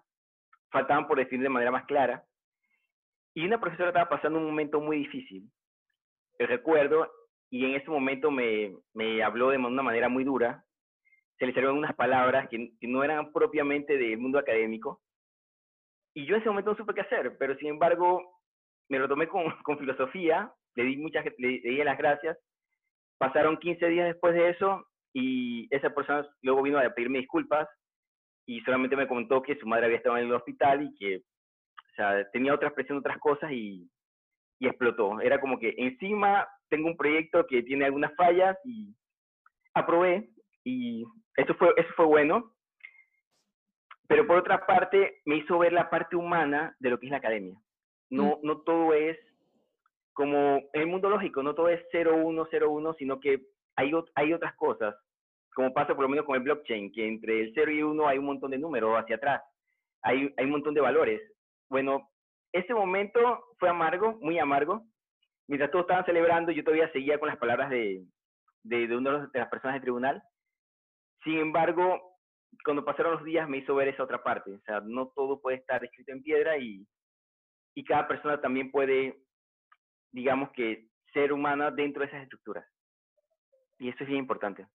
faltaban 0.69 1.07
por 1.07 1.17
definir 1.17 1.43
de 1.43 1.49
manera 1.49 1.71
más 1.71 1.85
clara. 1.85 2.23
Y 3.33 3.45
una 3.45 3.59
profesora 3.59 3.89
estaba 3.89 4.09
pasando 4.09 4.37
un 4.37 4.45
momento 4.45 4.79
muy 4.79 4.97
difícil, 4.97 5.49
recuerdo, 6.37 7.11
y 7.49 7.65
en 7.65 7.75
ese 7.75 7.89
momento 7.89 8.29
me, 8.29 8.75
me 8.93 9.23
habló 9.23 9.49
de 9.49 9.57
una 9.57 9.81
manera 9.81 10.09
muy 10.09 10.23
dura, 10.23 10.63
se 11.43 11.47
le 11.47 11.53
salieron 11.53 11.77
unas 11.77 11.95
palabras 11.95 12.47
que, 12.47 12.71
no 12.83 13.03
eran 13.03 13.33
propiamente 13.33 13.97
del 13.97 14.17
mundo 14.17 14.39
académico, 14.39 15.01
y 16.15 16.25
yo 16.25 16.35
en 16.35 16.41
ese 16.41 16.49
momento 16.49 16.71
no 16.71 16.77
supe 16.77 16.93
qué 16.93 17.01
hacer, 17.01 17.37
pero 17.37 17.55
sin 17.57 17.69
embargo 17.69 18.39
me 18.89 18.99
lo 18.99 19.09
tomé 19.09 19.27
con, 19.27 19.43
con 19.63 19.77
filosofía 19.77 20.53
le 20.75 20.83
di 20.83 20.97
muchas, 20.97 21.25
le, 21.37 21.59
di 21.59 21.83
las 21.83 21.97
gracias. 21.97 22.37
Pasaron 23.17 23.57
15 23.57 23.87
días 23.89 24.07
después 24.07 24.33
de 24.33 24.49
eso 24.49 24.87
y 25.13 25.67
esa 25.75 25.93
persona 25.93 26.25
luego 26.41 26.63
vino 26.63 26.79
a 26.79 26.89
pedirme 26.89 27.19
disculpas 27.19 27.67
y 28.47 28.61
solamente 28.61 28.95
me 28.95 29.07
comentó 29.07 29.41
que 29.41 29.57
su 29.57 29.67
madre 29.67 29.85
había 29.85 29.97
estado 29.97 30.17
en 30.17 30.25
el 30.25 30.33
hospital 30.33 30.83
y 30.83 30.95
que 30.95 31.17
o 31.17 31.95
sea, 31.95 32.27
tenía 32.31 32.53
otra 32.53 32.69
expresión, 32.69 32.97
otras 32.97 33.19
cosas 33.19 33.51
y, 33.51 33.89
y 34.59 34.67
explotó. 34.67 35.19
Era 35.19 35.39
como 35.39 35.59
que 35.59 35.75
encima 35.77 36.47
tengo 36.69 36.87
un 36.87 36.97
proyecto 36.97 37.45
que 37.45 37.61
tiene 37.63 37.85
algunas 37.85 38.15
fallas 38.15 38.57
y 38.63 38.95
aprobé 39.73 40.32
y 40.63 41.05
eso 41.35 41.53
fue, 41.55 41.73
eso 41.77 41.89
fue 41.95 42.05
bueno. 42.05 42.53
Pero 44.07 44.27
por 44.27 44.37
otra 44.37 44.65
parte, 44.65 45.21
me 45.25 45.37
hizo 45.37 45.57
ver 45.59 45.73
la 45.73 45.89
parte 45.89 46.15
humana 46.15 46.75
de 46.79 46.89
lo 46.89 46.99
que 46.99 47.07
es 47.07 47.11
la 47.11 47.17
academia. 47.17 47.57
No, 48.09 48.37
mm. 48.37 48.39
no 48.43 48.61
todo 48.61 48.93
es 48.93 49.17
como 50.13 50.57
en 50.73 50.81
el 50.81 50.87
mundo 50.87 51.09
lógico, 51.09 51.41
no 51.41 51.55
todo 51.55 51.69
es 51.69 51.81
0, 51.91 52.17
1, 52.23 52.47
1, 52.69 52.93
sino 52.93 53.19
que 53.19 53.41
hay, 53.75 53.91
hay 54.15 54.33
otras 54.33 54.55
cosas, 54.55 54.95
como 55.55 55.73
pasa 55.73 55.95
por 55.95 56.03
lo 56.03 56.09
menos 56.09 56.25
con 56.25 56.35
el 56.35 56.43
blockchain, 56.43 56.91
que 56.91 57.07
entre 57.07 57.41
el 57.41 57.51
0 57.55 57.71
y 57.71 57.83
1 57.83 58.07
hay 58.07 58.17
un 58.17 58.25
montón 58.25 58.51
de 58.51 58.59
números 58.59 58.95
hacia 58.95 59.15
atrás, 59.15 59.41
hay, 60.03 60.31
hay 60.37 60.45
un 60.45 60.51
montón 60.51 60.73
de 60.73 60.81
valores. 60.81 61.21
Bueno, 61.69 62.09
ese 62.51 62.73
momento 62.73 63.45
fue 63.57 63.69
amargo, 63.69 64.17
muy 64.21 64.37
amargo. 64.37 64.83
Mientras 65.47 65.71
todos 65.71 65.83
estaban 65.83 66.05
celebrando, 66.05 66.51
yo 66.51 66.63
todavía 66.63 66.91
seguía 66.91 67.17
con 67.17 67.27
las 67.27 67.37
palabras 67.37 67.69
de, 67.69 68.03
de, 68.63 68.87
de 68.87 68.95
una 68.95 69.27
de 69.27 69.39
las 69.39 69.49
personas 69.49 69.75
del 69.75 69.81
tribunal. 69.81 70.23
Sin 71.23 71.37
embargo, 71.37 72.17
cuando 72.63 72.85
pasaron 72.85 73.13
los 73.13 73.23
días 73.23 73.47
me 73.49 73.57
hizo 73.57 73.75
ver 73.75 73.89
esa 73.89 74.03
otra 74.03 74.23
parte. 74.23 74.53
O 74.53 74.61
sea, 74.61 74.81
no 74.81 75.07
todo 75.09 75.41
puede 75.41 75.57
estar 75.57 75.83
escrito 75.83 76.11
en 76.11 76.23
piedra 76.23 76.57
y, 76.57 76.87
y 77.75 77.83
cada 77.83 78.07
persona 78.07 78.39
también 78.41 78.71
puede 78.71 79.23
digamos 80.13 80.51
que, 80.51 80.87
ser 81.11 81.33
humana 81.33 81.69
dentro 81.69 82.01
de 82.01 82.07
esas 82.07 82.23
estructuras. 82.23 82.65
Y 83.79 83.89
eso 83.89 83.97
es 84.01 84.07
bien 84.07 84.21
importante. 84.21 84.67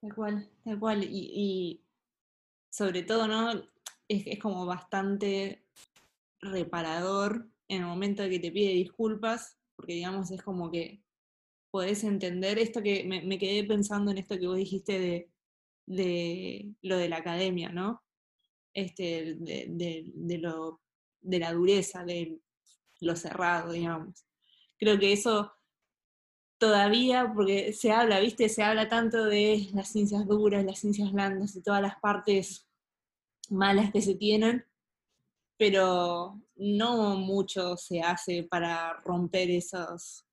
Tal 0.00 0.14
cual, 0.14 0.50
tal 0.64 0.78
cual. 0.78 1.04
Y, 1.04 1.82
sobre 2.70 3.02
todo, 3.02 3.28
¿no? 3.28 3.50
Es, 4.08 4.26
es, 4.26 4.38
como 4.38 4.66
bastante 4.66 5.64
reparador 6.40 7.46
en 7.68 7.82
el 7.82 7.86
momento 7.86 8.22
de 8.22 8.30
que 8.30 8.38
te 8.38 8.52
pide 8.52 8.72
disculpas, 8.72 9.58
porque 9.74 9.94
digamos 9.94 10.30
es 10.30 10.42
como 10.42 10.70
que 10.70 11.02
podés 11.76 12.04
entender 12.04 12.58
esto 12.58 12.82
que 12.82 13.04
me, 13.04 13.38
quedé 13.38 13.62
pensando 13.62 14.10
en 14.10 14.16
esto 14.16 14.38
que 14.38 14.46
vos 14.46 14.56
dijiste 14.56 14.98
de, 14.98 15.30
de 15.84 16.72
lo 16.80 16.96
de 16.96 17.10
la 17.10 17.18
academia, 17.18 17.68
¿no? 17.68 18.02
Este, 18.72 19.34
de, 19.34 20.10
de, 20.14 20.38
lo, 20.38 20.80
de 21.20 21.38
la 21.38 21.52
dureza, 21.52 22.02
de 22.02 22.40
lo 23.00 23.14
cerrado, 23.14 23.72
digamos. 23.72 24.24
Creo 24.78 24.98
que 24.98 25.12
eso 25.12 25.52
todavía, 26.56 27.30
porque 27.34 27.74
se 27.74 27.92
habla, 27.92 28.20
¿viste? 28.20 28.48
Se 28.48 28.62
habla 28.62 28.88
tanto 28.88 29.26
de 29.26 29.68
las 29.74 29.88
ciencias 29.88 30.26
duras, 30.26 30.64
las 30.64 30.78
ciencias 30.78 31.12
blandas 31.12 31.56
y 31.56 31.62
todas 31.62 31.82
las 31.82 32.00
partes 32.00 32.66
malas 33.50 33.92
que 33.92 34.00
se 34.00 34.14
tienen, 34.14 34.64
pero 35.58 36.40
no 36.54 37.16
mucho 37.16 37.76
se 37.76 38.00
hace 38.00 38.44
para 38.44 38.94
romper 39.04 39.50
esos, 39.50 40.25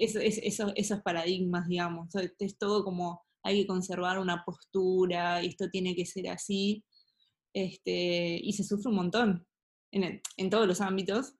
esos, 0.00 0.72
esos, 0.76 1.02
paradigmas, 1.02 1.68
digamos. 1.68 2.08
Es 2.38 2.58
todo 2.58 2.84
como 2.84 3.22
hay 3.42 3.62
que 3.62 3.66
conservar 3.66 4.18
una 4.18 4.44
postura, 4.44 5.42
y 5.42 5.48
esto 5.48 5.68
tiene 5.70 5.94
que 5.94 6.06
ser 6.06 6.28
así, 6.28 6.84
este, 7.54 8.38
y 8.42 8.52
se 8.52 8.64
sufre 8.64 8.90
un 8.90 8.96
montón 8.96 9.46
en, 9.92 10.20
en 10.36 10.50
todos 10.50 10.66
los 10.66 10.80
ámbitos, 10.80 11.34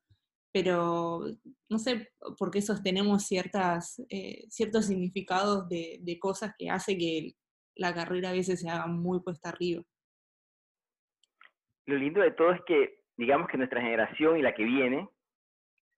pero 0.52 1.24
no 1.68 1.78
sé 1.78 2.10
por 2.38 2.50
qué 2.50 2.60
sostenemos 2.60 3.24
ciertas, 3.24 4.02
eh, 4.08 4.44
ciertos 4.48 4.86
significados 4.86 5.68
de, 5.68 5.98
de, 6.02 6.18
cosas 6.18 6.54
que 6.58 6.70
hace 6.70 6.98
que 6.98 7.32
la 7.76 7.94
carrera 7.94 8.30
a 8.30 8.32
veces 8.32 8.60
se 8.60 8.68
haga 8.68 8.86
muy 8.86 9.20
puesta 9.20 9.50
arriba. 9.50 9.82
Lo 11.86 11.96
lindo 11.96 12.20
de 12.20 12.32
todo 12.32 12.52
es 12.52 12.60
que, 12.66 13.02
digamos 13.16 13.48
que 13.48 13.58
nuestra 13.58 13.80
generación 13.80 14.38
y 14.38 14.42
la 14.42 14.54
que 14.54 14.64
viene, 14.64 15.08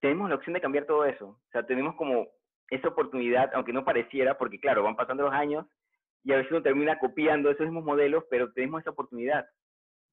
tenemos 0.01 0.29
la 0.29 0.35
opción 0.35 0.55
de 0.55 0.61
cambiar 0.61 0.87
todo 0.87 1.05
eso. 1.05 1.27
O 1.27 1.51
sea, 1.51 1.65
tenemos 1.65 1.95
como 1.97 2.29
esa 2.75 2.89
oportunidad, 2.89 3.51
aunque 3.55 3.73
no 3.73 3.85
pareciera, 3.85 4.39
porque 4.39 4.59
claro, 4.59 4.83
van 4.83 4.97
pasando 4.97 5.25
los 5.25 5.33
años 5.33 5.67
y 6.25 6.33
a 6.33 6.37
veces 6.37 6.53
uno 6.53 6.63
termina 6.63 6.99
copiando 6.99 7.51
esos 7.51 7.67
mismos 7.67 7.85
modelos, 7.85 8.25
pero 8.31 8.53
tenemos 8.53 8.81
esa 8.81 8.91
oportunidad 8.91 9.45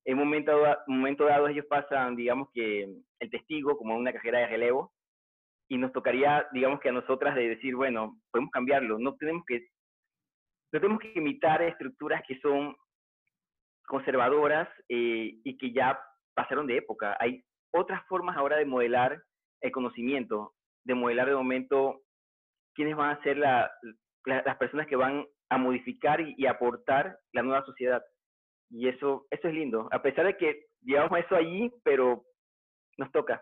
en 0.05 0.17
un 0.17 0.25
momento, 0.25 0.51
momento 0.87 1.25
dado 1.25 1.47
ellos 1.47 1.65
pasan, 1.67 2.15
digamos 2.15 2.49
que 2.53 2.83
el 3.19 3.29
testigo 3.29 3.77
como 3.77 3.95
una 3.95 4.13
cajera 4.13 4.39
de 4.39 4.47
relevo 4.47 4.91
y 5.69 5.77
nos 5.77 5.93
tocaría, 5.93 6.47
digamos 6.51 6.79
que 6.79 6.89
a 6.89 6.93
nosotras 6.93 7.35
de 7.35 7.49
decir, 7.49 7.75
bueno, 7.75 8.19
podemos 8.31 8.51
cambiarlo, 8.51 8.97
no 8.97 9.15
tenemos 9.17 9.43
que, 9.45 9.67
no 10.71 10.79
tenemos 10.79 10.99
que 10.99 11.13
imitar 11.15 11.61
estructuras 11.61 12.23
que 12.27 12.39
son 12.39 12.75
conservadoras 13.85 14.67
eh, 14.87 15.39
y 15.43 15.57
que 15.57 15.71
ya 15.71 15.99
pasaron 16.33 16.65
de 16.65 16.77
época. 16.77 17.15
Hay 17.19 17.43
otras 17.71 18.03
formas 18.07 18.35
ahora 18.35 18.57
de 18.57 18.65
modelar 18.65 19.21
el 19.61 19.71
conocimiento, 19.71 20.53
de 20.85 20.95
modelar 20.95 21.27
de 21.27 21.35
momento 21.35 22.01
quiénes 22.73 22.95
van 22.95 23.17
a 23.17 23.23
ser 23.23 23.37
la, 23.37 23.71
las 24.25 24.57
personas 24.57 24.87
que 24.87 24.95
van 24.95 25.25
a 25.49 25.57
modificar 25.57 26.21
y 26.21 26.45
aportar 26.45 27.19
la 27.33 27.41
nueva 27.41 27.65
sociedad. 27.65 28.03
Y 28.69 28.87
eso, 28.87 29.25
eso 29.31 29.47
es 29.47 29.53
lindo, 29.53 29.89
a 29.91 30.01
pesar 30.01 30.25
de 30.25 30.37
que 30.37 30.67
llevamos 30.81 31.19
eso 31.19 31.35
allí, 31.35 31.71
pero 31.83 32.23
nos 32.97 33.11
toca. 33.11 33.41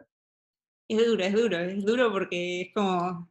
Es 0.90 1.06
duro, 1.06 1.24
es 1.24 1.34
duro, 1.34 1.58
es 1.58 1.86
duro 1.86 2.12
porque 2.12 2.62
es 2.62 2.74
como, 2.74 3.30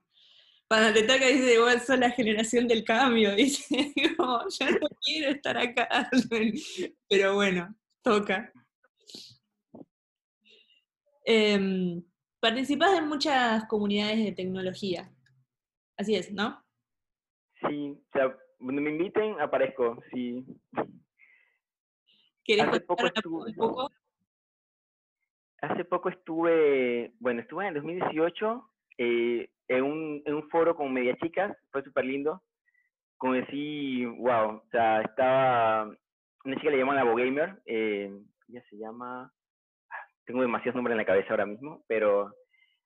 cuando 0.68 0.92
te 0.92 1.04
toca 1.04 1.26
dice, 1.26 1.54
igual 1.54 1.80
son 1.80 2.00
la 2.00 2.10
generación 2.10 2.68
del 2.68 2.84
cambio, 2.84 3.34
dice, 3.36 3.92
como, 4.16 4.40
ya 4.48 4.70
no 4.70 4.88
quiero 5.02 5.30
estar 5.30 5.56
acá, 5.56 6.10
pero 7.08 7.34
bueno, 7.34 7.74
toca. 8.02 8.52
Eh, 11.24 12.02
participas 12.40 12.98
en 12.98 13.08
muchas 13.08 13.64
comunidades 13.64 14.24
de 14.24 14.32
tecnología, 14.32 15.10
así 15.96 16.16
es, 16.16 16.32
¿no? 16.32 16.62
Sí, 17.60 17.90
o 17.90 18.12
sea, 18.12 18.36
cuando 18.58 18.82
me 18.82 18.90
inviten 18.90 19.40
aparezco, 19.40 20.02
sí. 20.12 20.44
Hace 22.60 22.80
poco, 22.80 23.06
estuve, 23.06 23.50
un 23.50 23.54
poco? 23.56 23.90
Hace 25.60 25.84
poco 25.84 26.08
estuve, 26.10 27.12
bueno, 27.18 27.40
estuve 27.40 27.64
en 27.64 27.68
el 27.68 27.82
2018 27.82 28.70
eh, 28.98 29.50
en, 29.68 29.82
un, 29.82 30.22
en 30.24 30.34
un 30.34 30.48
foro 30.48 30.76
con 30.76 30.92
media 30.92 31.16
chicas, 31.16 31.56
fue 31.72 31.82
súper 31.82 32.04
lindo. 32.04 32.42
Conocí, 33.18 34.04
wow, 34.04 34.56
o 34.56 34.64
sea, 34.70 35.00
estaba, 35.02 35.90
una 36.44 36.56
chica 36.56 36.70
le 36.70 36.78
llaman 36.78 37.16
Gamer, 37.16 37.60
eh, 37.64 38.10
ella 38.48 38.62
se 38.68 38.76
llama, 38.76 39.32
tengo 40.26 40.42
demasiados 40.42 40.76
nombres 40.76 40.92
en 40.92 40.98
la 40.98 41.06
cabeza 41.06 41.30
ahora 41.30 41.46
mismo, 41.46 41.82
pero 41.88 42.32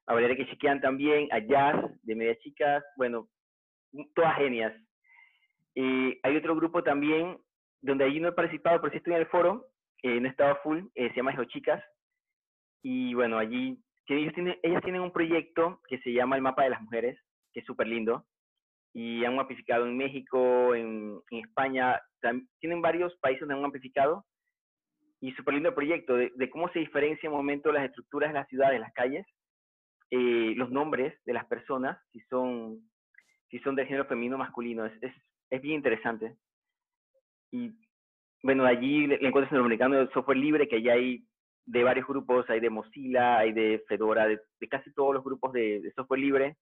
a 0.07 0.15
Valeria 0.15 0.37
que 0.37 0.47
chequean 0.47 0.81
también, 0.81 1.29
a 1.33 1.39
Jazz 1.39 1.77
de 2.03 2.15
media 2.15 2.39
chicas, 2.39 2.85
bueno, 2.97 3.29
todas 4.15 4.37
genias. 4.37 4.73
y 5.75 6.19
hay 6.23 6.37
otro 6.37 6.57
grupo 6.57 6.83
también 6.83 7.39
donde 7.83 8.05
allí 8.05 8.21
no 8.21 8.29
he 8.29 8.33
participado, 8.33 8.81
pero 8.81 8.93
sí 8.93 8.99
estoy 8.99 9.15
en 9.15 9.21
el 9.21 9.27
foro, 9.27 9.67
eh, 10.03 10.21
no 10.21 10.29
estaba 10.29 10.57
full, 10.57 10.81
eh, 10.95 11.09
se 11.11 11.17
llama 11.17 11.33
Hijo 11.33 11.45
Chicas, 11.45 11.83
y 12.83 13.15
bueno, 13.15 13.39
allí 13.39 13.79
ellos 14.17 14.35
tienen, 14.35 14.59
ellas 14.63 14.83
tienen 14.83 15.03
un 15.03 15.13
proyecto 15.13 15.81
que 15.89 15.99
se 16.01 16.13
llama 16.13 16.37
el 16.37 16.43
Mapa 16.43 16.65
de 16.65 16.71
las 16.71 16.83
Mujeres, 16.83 17.19
que 17.53 17.61
es 17.61 17.67
súper 17.67 17.87
lindo, 17.87 18.27
y 18.93 19.25
han 19.25 19.39
amplificado 19.39 19.87
en 19.87 19.97
México, 19.97 20.75
en, 20.75 21.21
en 21.31 21.39
España, 21.39 22.01
tienen 22.59 22.83
varios 22.83 23.17
países 23.19 23.41
donde 23.41 23.55
han 23.55 23.65
amplificado, 23.65 24.25
y 25.21 25.33
súper 25.33 25.55
lindo 25.55 25.69
el 25.69 25.75
proyecto 25.75 26.17
de, 26.17 26.51
cómo 26.51 26.69
se 26.71 26.79
diferencia 26.79 27.27
en 27.27 27.33
un 27.33 27.39
momento 27.39 27.71
las 27.71 27.85
estructuras 27.85 28.31
de 28.31 28.39
las 28.39 28.49
ciudades, 28.49 28.81
las 28.81 28.93
calles, 28.93 29.27
eh, 30.11 30.55
los 30.57 30.71
nombres 30.71 31.15
de 31.25 31.33
las 31.33 31.47
personas, 31.47 31.99
si 32.13 32.21
son, 32.23 32.81
si 33.51 33.59
son 33.61 33.77
de 33.77 33.87
género 33.87 34.07
femenino 34.07 34.37
o 34.37 34.39
masculino, 34.39 34.85
es, 34.85 34.93
es, 35.03 35.15
es 35.51 35.63
bien 35.63 35.77
interesante. 35.77 36.37
Y 37.53 37.73
bueno, 38.43 38.65
allí 38.65 39.07
le, 39.07 39.17
encuentras 39.17 39.53
en 39.53 39.57
el 39.57 39.65
americano 39.65 39.97
de 39.97 40.13
software 40.13 40.39
libre, 40.39 40.69
que 40.69 40.83
ya 40.83 40.93
hay 40.93 41.25
de 41.67 41.85
varios 41.85 42.07
grupos, 42.07 42.49
hay 42.49 42.61
de 42.61 42.71
Mozilla, 42.71 43.39
hay 43.39 43.53
de 43.53 43.85
Fedora, 43.87 44.27
de, 44.27 44.41
casi 44.69 44.93
todos 44.95 45.15
los 45.15 45.25
grupos 45.25 45.53
de, 45.53 45.93
software 45.95 46.21
libre. 46.21 46.57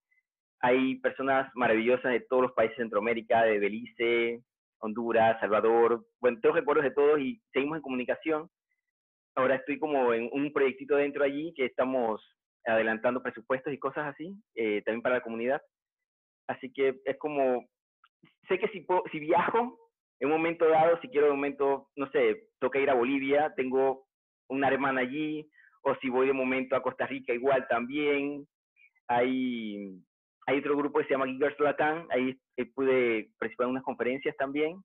Hay 0.61 0.97
personas 0.97 1.51
maravillosas 1.55 2.13
de 2.13 2.21
todos 2.21 2.43
los 2.43 2.53
países 2.53 2.77
de 2.77 2.85
Centroamérica, 2.85 3.45
de 3.45 3.59
Belice, 3.59 4.43
Honduras, 4.81 5.39
Salvador, 5.41 6.05
bueno, 6.21 6.39
tengo 6.41 6.55
recuerdos 6.55 6.85
de 6.85 6.91
todos 6.91 7.19
y 7.21 7.41
seguimos 7.53 7.77
en 7.77 7.83
comunicación. 7.83 8.51
Ahora 9.35 9.57
estoy 9.57 9.79
como 9.79 10.13
en 10.13 10.29
un 10.33 10.53
proyectito 10.53 10.97
dentro 10.97 11.25
allí 11.25 11.53
que 11.55 11.67
estamos 11.67 12.21
adelantando 12.65 13.23
presupuestos 13.23 13.73
y 13.73 13.79
cosas 13.79 14.07
así, 14.07 14.35
eh, 14.55 14.83
también 14.83 15.03
para 15.03 15.17
la 15.17 15.23
comunidad. 15.23 15.61
Así 16.49 16.73
que 16.73 17.01
es 17.05 17.19
como, 17.19 17.67
sé 18.49 18.59
que 18.59 18.69
si, 18.69 18.87
si 19.11 19.21
viajo, 19.21 19.79
en 20.21 20.29
un 20.29 20.33
momento 20.33 20.69
dado, 20.69 21.01
si 21.01 21.09
quiero 21.09 21.27
de 21.27 21.33
momento, 21.33 21.89
no 21.97 22.11
sé, 22.11 22.49
toca 22.59 22.79
ir 22.79 22.91
a 22.91 22.95
Bolivia, 22.95 23.53
tengo 23.57 24.07
una 24.49 24.69
hermana 24.69 25.03
allí, 25.03 25.49
o 25.83 25.95
si 25.97 26.09
voy 26.09 26.27
de 26.27 26.33
momento 26.33 26.75
a 26.75 26.83
Costa 26.83 27.07
Rica, 27.07 27.33
igual 27.33 27.67
también. 27.69 28.47
Hay, 29.07 30.03
hay 30.47 30.59
otro 30.59 30.77
grupo 30.77 30.99
que 30.99 31.07
se 31.07 31.13
llama 31.13 31.27
Gigers 31.27 31.59
Latam, 31.61 32.07
ahí 32.11 32.39
eh, 32.57 32.67
pude 32.75 33.31
participar 33.39 33.67
en 33.67 33.71
unas 33.73 33.85
conferencias 33.85 34.37
también. 34.37 34.83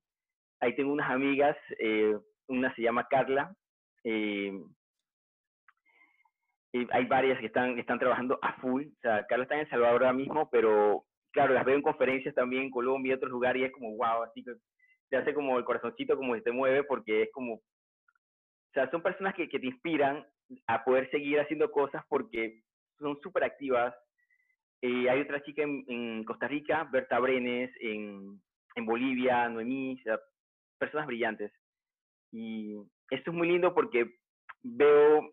Ahí 0.60 0.74
tengo 0.76 0.92
unas 0.92 1.10
amigas, 1.10 1.56
eh, 1.78 2.16
una 2.48 2.74
se 2.74 2.82
llama 2.82 3.06
Carla. 3.08 3.54
Eh, 4.04 4.52
hay 6.90 7.04
varias 7.06 7.38
que 7.38 7.46
están, 7.46 7.78
están 7.78 7.98
trabajando 7.98 8.38
a 8.42 8.54
full. 8.54 8.84
O 8.84 9.00
sea, 9.00 9.24
Carla 9.26 9.44
está 9.44 9.54
en 9.54 9.60
El 9.62 9.70
Salvador 9.70 10.02
ahora 10.02 10.12
mismo, 10.12 10.48
pero 10.50 11.04
claro, 11.32 11.54
las 11.54 11.64
veo 11.64 11.76
en 11.76 11.82
conferencias 11.82 12.34
también 12.34 12.64
en 12.64 12.70
Colombia 12.70 13.12
y 13.12 13.14
otros 13.14 13.30
lugares 13.30 13.62
y 13.62 13.64
es 13.64 13.72
como, 13.72 13.96
wow, 13.96 14.22
así 14.24 14.42
que 14.42 14.54
te 15.10 15.16
hace 15.16 15.34
como 15.34 15.58
el 15.58 15.64
corazoncito 15.64 16.16
como 16.16 16.34
se 16.34 16.42
te 16.42 16.52
mueve 16.52 16.84
porque 16.84 17.22
es 17.22 17.32
como, 17.32 17.54
o 17.54 17.62
sea, 18.72 18.90
son 18.90 19.02
personas 19.02 19.34
que, 19.34 19.48
que 19.48 19.58
te 19.58 19.66
inspiran 19.66 20.26
a 20.66 20.84
poder 20.84 21.10
seguir 21.10 21.40
haciendo 21.40 21.70
cosas 21.70 22.02
porque 22.08 22.62
son 22.98 23.18
súper 23.20 23.44
activas. 23.44 23.94
Eh, 24.82 25.08
hay 25.08 25.20
otra 25.20 25.42
chica 25.42 25.62
en, 25.62 26.24
Costa 26.24 26.48
Rica, 26.48 26.88
Berta 26.92 27.18
Brenes, 27.18 27.70
en, 27.80 28.40
en 28.74 28.86
Bolivia, 28.86 29.48
Noemí, 29.48 29.98
o 30.00 30.02
sea, 30.02 30.18
personas 30.78 31.06
brillantes. 31.06 31.52
Y 32.32 32.76
esto 33.10 33.30
es 33.30 33.36
muy 33.36 33.48
lindo 33.48 33.74
porque 33.74 34.16
veo 34.62 35.32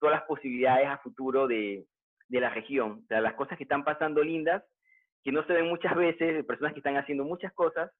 todas 0.00 0.16
las 0.16 0.26
posibilidades 0.26 0.86
a 0.86 0.98
futuro 0.98 1.46
de, 1.46 1.86
de 2.28 2.40
la 2.40 2.50
región, 2.50 3.02
o 3.04 3.06
sea, 3.06 3.20
las 3.20 3.34
cosas 3.34 3.56
que 3.56 3.64
están 3.64 3.84
pasando 3.84 4.22
lindas, 4.22 4.62
que 5.24 5.32
no 5.32 5.44
se 5.46 5.52
ven 5.52 5.68
muchas 5.68 5.96
veces, 5.96 6.44
personas 6.44 6.72
que 6.72 6.80
están 6.80 6.96
haciendo 6.96 7.24
muchas 7.24 7.52
cosas, 7.52 7.90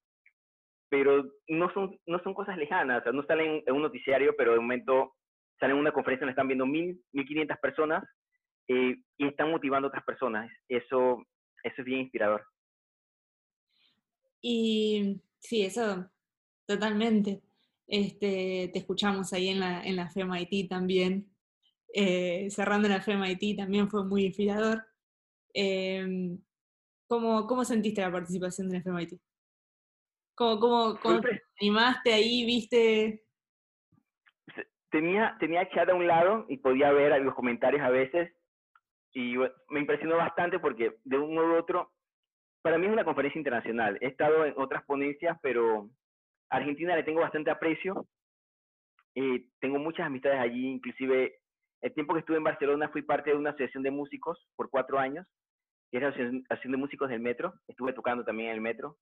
pero 0.88 1.24
no 1.48 1.72
son, 1.72 1.98
no 2.06 2.22
son 2.22 2.34
cosas 2.34 2.56
lejanas, 2.56 3.00
o 3.00 3.02
sea, 3.04 3.12
no 3.12 3.24
salen 3.24 3.62
en 3.66 3.74
un 3.74 3.82
noticiario, 3.82 4.34
pero 4.36 4.52
de 4.52 4.60
momento 4.60 5.14
salen 5.58 5.76
en 5.76 5.80
una 5.80 5.92
conferencia 5.92 6.24
donde 6.24 6.32
están 6.32 6.48
viendo 6.48 6.66
mil, 6.66 7.00
mil 7.12 7.26
quinientas 7.26 7.58
personas 7.58 8.04
eh, 8.68 8.96
y 9.16 9.26
están 9.26 9.50
motivando 9.50 9.86
a 9.86 9.90
otras 9.90 10.04
personas. 10.04 10.50
Eso, 10.68 11.24
eso 11.62 11.74
es 11.78 11.84
bien 11.84 12.00
inspirador. 12.00 12.44
Y 14.40 15.20
sí, 15.40 15.64
eso 15.64 16.08
totalmente. 16.66 17.42
Este, 17.86 18.70
te 18.72 18.78
escuchamos 18.78 19.32
ahí 19.32 19.48
en 19.48 19.60
la, 19.60 19.82
en 19.82 19.96
la 19.96 20.10
FEMIT 20.10 20.68
también. 20.68 21.26
Eh, 21.92 22.48
cerrando 22.50 22.86
en 22.86 22.94
la 22.94 23.00
FEMIT 23.00 23.56
también 23.56 23.88
fue 23.88 24.04
muy 24.04 24.26
inspirador. 24.26 24.84
Em, 25.54 26.38
¿cómo, 27.06 27.46
¿Cómo 27.46 27.64
sentiste 27.64 28.00
la 28.00 28.12
participación 28.12 28.68
de 28.68 28.78
la 28.78 28.82
FEMIT? 28.82 29.20
¿Cómo, 30.34 30.60
cómo, 30.60 30.98
cómo 31.00 31.20
te 31.20 31.42
animaste 31.60 32.12
ahí, 32.12 32.44
viste? 32.44 33.24
Tenía, 34.90 35.36
tenía 35.40 35.68
chat 35.70 35.88
a 35.88 35.94
un 35.94 36.06
lado 36.06 36.46
y 36.48 36.58
podía 36.58 36.92
ver 36.92 37.20
los 37.22 37.34
comentarios 37.34 37.82
a 37.82 37.90
veces 37.90 38.32
y 39.18 39.34
me 39.68 39.80
impresionó 39.80 40.16
bastante 40.16 40.60
porque 40.60 40.98
de 41.02 41.18
un 41.18 41.34
modo 41.34 41.54
u 41.54 41.56
otro, 41.56 41.92
para 42.62 42.78
mí 42.78 42.86
es 42.86 42.92
una 42.92 43.04
conferencia 43.04 43.38
internacional. 43.38 43.98
He 44.00 44.06
estado 44.06 44.44
en 44.44 44.54
otras 44.56 44.84
ponencias, 44.84 45.36
pero 45.42 45.90
a 46.50 46.56
Argentina 46.56 46.94
le 46.94 47.02
tengo 47.02 47.20
bastante 47.20 47.50
aprecio. 47.50 48.06
Eh, 49.16 49.48
tengo 49.58 49.78
muchas 49.78 50.06
amistades 50.06 50.38
allí, 50.38 50.68
inclusive 50.68 51.40
el 51.80 51.94
tiempo 51.94 52.14
que 52.14 52.20
estuve 52.20 52.36
en 52.36 52.44
Barcelona 52.44 52.88
fui 52.88 53.02
parte 53.02 53.30
de 53.30 53.36
una 53.36 53.50
asociación 53.50 53.82
de 53.82 53.90
músicos 53.90 54.46
por 54.56 54.70
cuatro 54.70 54.98
años, 54.98 55.26
que 55.90 55.98
es 55.98 56.02
la 56.02 56.08
asociación 56.08 56.72
de 56.72 56.78
músicos 56.78 57.08
del 57.08 57.20
metro. 57.20 57.54
Estuve 57.66 57.92
tocando 57.92 58.24
también 58.24 58.50
en 58.50 58.56
el 58.56 58.60
metro 58.60 58.96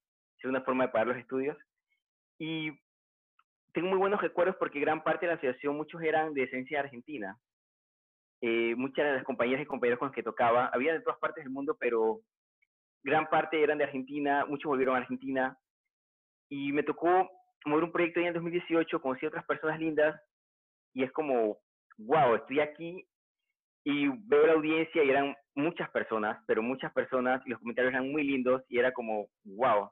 es 0.46 0.50
una 0.50 0.62
forma 0.62 0.84
de 0.84 0.92
pagar 0.92 1.08
los 1.08 1.16
estudios. 1.16 1.56
Y 2.38 2.70
tengo 3.72 3.88
muy 3.88 3.98
buenos 3.98 4.20
recuerdos 4.20 4.56
porque 4.58 4.80
gran 4.80 5.02
parte 5.02 5.26
de 5.26 5.32
la 5.32 5.36
asociación, 5.38 5.76
muchos 5.76 6.02
eran 6.02 6.34
de 6.34 6.44
esencia 6.44 6.80
argentina. 6.80 7.38
Eh, 8.40 8.74
muchas 8.76 9.06
de 9.06 9.14
las 9.14 9.24
compañeras 9.24 9.62
y 9.62 9.66
compañeros 9.66 9.98
con 9.98 10.08
los 10.08 10.14
que 10.14 10.22
tocaba, 10.22 10.66
había 10.66 10.92
de 10.92 11.00
todas 11.00 11.18
partes 11.18 11.44
del 11.44 11.52
mundo, 11.52 11.76
pero 11.78 12.20
gran 13.02 13.28
parte 13.28 13.62
eran 13.62 13.78
de 13.78 13.84
Argentina, 13.84 14.44
muchos 14.46 14.68
volvieron 14.68 14.94
a 14.94 14.98
Argentina. 14.98 15.58
Y 16.48 16.72
me 16.72 16.82
tocó 16.82 17.28
mover 17.64 17.84
un 17.84 17.92
proyecto 17.92 18.20
ahí 18.20 18.26
en 18.26 18.34
2018, 18.34 19.00
conocí 19.00 19.24
a 19.24 19.28
otras 19.28 19.46
personas 19.46 19.80
lindas 19.80 20.20
y 20.92 21.02
es 21.02 21.12
como, 21.12 21.58
wow, 21.98 22.34
estoy 22.34 22.60
aquí 22.60 23.06
y 23.84 24.08
veo 24.08 24.46
la 24.46 24.54
audiencia 24.54 25.04
y 25.04 25.10
eran 25.10 25.34
muchas 25.54 25.88
personas, 25.90 26.42
pero 26.46 26.62
muchas 26.62 26.92
personas 26.92 27.40
y 27.46 27.50
los 27.50 27.60
comentarios 27.60 27.92
eran 27.92 28.10
muy 28.10 28.24
lindos 28.24 28.62
y 28.68 28.78
era 28.78 28.92
como, 28.92 29.28
wow, 29.44 29.90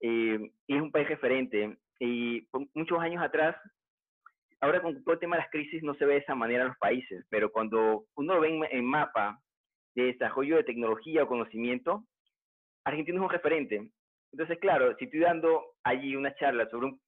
eh, 0.00 0.50
es 0.68 0.80
un 0.80 0.92
país 0.92 1.08
referente. 1.08 1.76
Y 1.98 2.46
muchos 2.74 2.98
años 3.00 3.22
atrás, 3.22 3.56
ahora 4.60 4.82
con 4.82 5.02
todo 5.02 5.14
el 5.14 5.20
tema 5.20 5.36
de 5.36 5.42
las 5.42 5.50
crisis 5.50 5.82
no 5.82 5.94
se 5.94 6.04
ve 6.04 6.14
de 6.14 6.20
esa 6.20 6.34
manera 6.34 6.62
en 6.62 6.68
los 6.68 6.78
países, 6.78 7.24
pero 7.30 7.50
cuando 7.50 8.04
uno 8.16 8.40
ve 8.40 8.60
en, 8.70 8.84
mapa 8.84 9.40
de 9.94 10.04
desarrollo 10.04 10.56
de 10.56 10.64
tecnología 10.64 11.22
o 11.22 11.28
conocimiento, 11.28 12.04
Argentina 12.84 13.18
es 13.18 13.24
un 13.24 13.30
referente. 13.30 13.90
Entonces, 14.32 14.58
claro, 14.60 14.94
si 14.98 15.06
estoy 15.06 15.20
dando 15.20 15.64
allí 15.82 16.14
una 16.14 16.34
charla 16.34 16.68
sobre 16.68 16.88
un, 16.88 17.00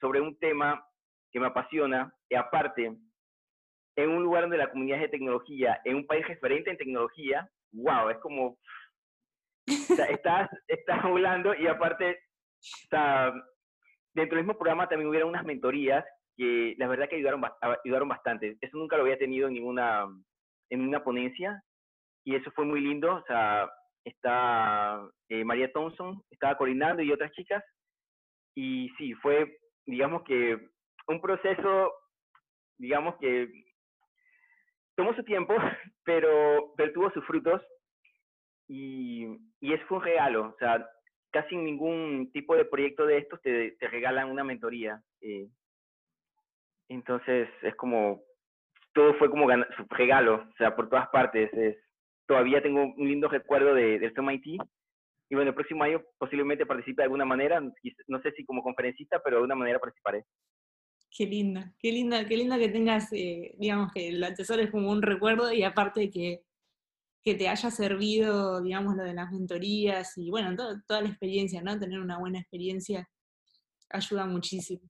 sobre 0.00 0.20
un 0.20 0.38
tema 0.38 0.84
que 1.32 1.40
me 1.40 1.46
apasiona, 1.46 2.14
y 2.28 2.36
aparte, 2.36 2.96
en 4.02 4.10
un 4.10 4.22
lugar 4.22 4.42
donde 4.42 4.58
la 4.58 4.70
comunidad 4.70 4.98
es 4.98 5.02
de 5.04 5.18
tecnología, 5.18 5.80
en 5.84 5.96
un 5.96 6.06
país 6.06 6.26
referente 6.26 6.70
en 6.70 6.76
tecnología, 6.76 7.48
wow, 7.72 8.08
es 8.10 8.18
como 8.18 8.58
estás, 9.66 10.50
estás 10.66 11.04
hablando 11.04 11.54
y 11.54 11.66
aparte, 11.66 12.18
está, 12.82 13.32
dentro 14.14 14.36
del 14.36 14.44
mismo 14.44 14.58
programa 14.58 14.88
también 14.88 15.08
hubieron 15.08 15.30
unas 15.30 15.44
mentorías 15.44 16.04
que 16.36 16.74
la 16.78 16.88
verdad 16.88 17.08
que 17.08 17.16
ayudaron, 17.16 17.42
ayudaron 17.84 18.08
bastante. 18.08 18.56
Eso 18.60 18.76
nunca 18.78 18.96
lo 18.96 19.02
había 19.02 19.18
tenido 19.18 19.48
en 19.48 19.54
ninguna, 19.54 20.06
en 20.70 20.80
una 20.80 21.04
ponencia 21.04 21.62
y 22.24 22.34
eso 22.36 22.50
fue 22.52 22.64
muy 22.64 22.80
lindo. 22.80 23.14
O 23.14 23.22
sea, 23.26 23.70
está 24.04 25.00
eh, 25.28 25.44
María 25.44 25.70
Thompson, 25.72 26.22
estaba 26.30 26.56
coordinando 26.56 27.02
y 27.02 27.12
otras 27.12 27.32
chicas. 27.32 27.62
Y 28.54 28.90
sí, 28.98 29.14
fue, 29.14 29.58
digamos 29.86 30.22
que, 30.24 30.58
un 31.08 31.20
proceso, 31.20 31.92
digamos 32.78 33.16
que 33.16 33.50
tomó 35.02 35.14
su 35.14 35.24
tiempo, 35.24 35.54
pero, 36.04 36.72
pero 36.76 36.92
tuvo 36.92 37.10
sus 37.10 37.24
frutos 37.26 37.60
y, 38.68 39.24
y 39.60 39.72
un 39.90 40.02
regalo, 40.02 40.54
o 40.54 40.56
sea, 40.58 40.88
casi 41.32 41.56
ningún 41.56 42.30
tipo 42.32 42.54
de 42.54 42.64
proyecto 42.64 43.04
de 43.04 43.18
estos 43.18 43.40
te, 43.42 43.72
te 43.72 43.88
regalan 43.88 44.30
una 44.30 44.44
mentoría. 44.44 45.02
Eh. 45.20 45.48
entonces 46.88 47.48
es 47.62 47.74
como, 47.74 48.22
todo 48.92 49.14
fue 49.14 49.28
como 49.28 49.48
regalo, 49.90 50.34
o 50.36 50.56
sea, 50.56 50.76
por 50.76 50.88
todas 50.88 51.08
partes. 51.08 51.52
Es, 51.52 51.76
todavía 52.26 52.62
tengo 52.62 52.94
un 52.96 53.08
lindo 53.08 53.28
recuerdo 53.28 53.74
de, 53.74 53.98
del 53.98 54.14
MIT. 54.16 54.62
Y 55.30 55.34
bueno, 55.34 55.48
el 55.48 55.54
próximo 55.54 55.82
año 55.82 56.02
posiblemente 56.18 56.66
participe 56.66 57.02
de 57.02 57.04
alguna 57.04 57.24
manera, 57.24 57.60
no 57.60 58.20
sé 58.20 58.32
si 58.32 58.44
como 58.44 58.62
conferencista, 58.62 59.20
pero 59.24 59.36
de 59.36 59.38
alguna 59.38 59.56
manera 59.56 59.80
participaré. 59.80 60.24
Qué 61.14 61.26
linda, 61.26 61.74
qué 61.78 61.92
linda, 61.92 62.26
qué 62.26 62.36
linda 62.36 62.58
que 62.58 62.68
tengas, 62.68 63.12
eh, 63.12 63.54
digamos 63.58 63.92
que 63.92 64.08
el 64.08 64.22
es 64.22 64.70
como 64.70 64.90
un 64.90 65.02
recuerdo 65.02 65.52
y 65.52 65.62
aparte 65.62 66.10
que 66.10 66.42
que 67.22 67.34
te 67.34 67.48
haya 67.48 67.70
servido, 67.70 68.60
digamos, 68.60 68.96
lo 68.96 69.04
de 69.04 69.14
las 69.14 69.30
mentorías 69.30 70.18
y 70.18 70.28
bueno, 70.30 70.56
toda 70.86 71.00
la 71.00 71.08
experiencia, 71.08 71.62
¿no? 71.62 71.78
Tener 71.78 72.00
una 72.00 72.18
buena 72.18 72.40
experiencia 72.40 73.08
ayuda 73.90 74.26
muchísimo. 74.26 74.82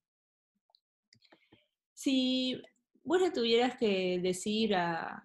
Si 1.92 2.60
vos 3.04 3.20
le 3.20 3.30
tuvieras 3.30 3.76
que 3.76 4.18
decir 4.20 4.74
a, 4.74 5.22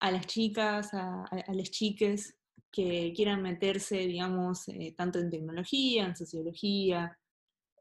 las 0.00 0.26
chicas, 0.26 0.94
a, 0.94 1.24
las 1.52 1.70
chiques 1.70 2.36
que 2.70 3.12
quieran 3.16 3.42
meterse, 3.42 3.98
digamos, 4.06 4.68
eh, 4.68 4.94
tanto 4.96 5.18
en 5.18 5.30
tecnología, 5.30 6.06
en 6.06 6.16
sociología, 6.16 7.18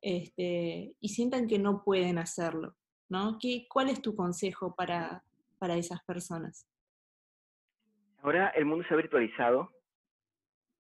este, 0.04 0.96
y 1.00 1.10
sientan 1.10 1.48
que 1.48 1.58
no 1.58 1.84
pueden 1.84 2.18
hacerlo, 2.18 2.76
¿no? 3.10 3.38
¿Qué, 3.40 3.66
¿Cuál 3.70 3.90
es 3.90 4.02
tu 4.02 4.16
consejo 4.16 4.76
para, 4.76 5.24
para 5.60 5.76
esas 5.78 6.04
personas? 6.04 6.68
Ahora 8.22 8.50
el 8.50 8.66
mundo 8.66 8.86
se 8.88 8.94
ha 8.94 8.98
virtualizado 8.98 9.72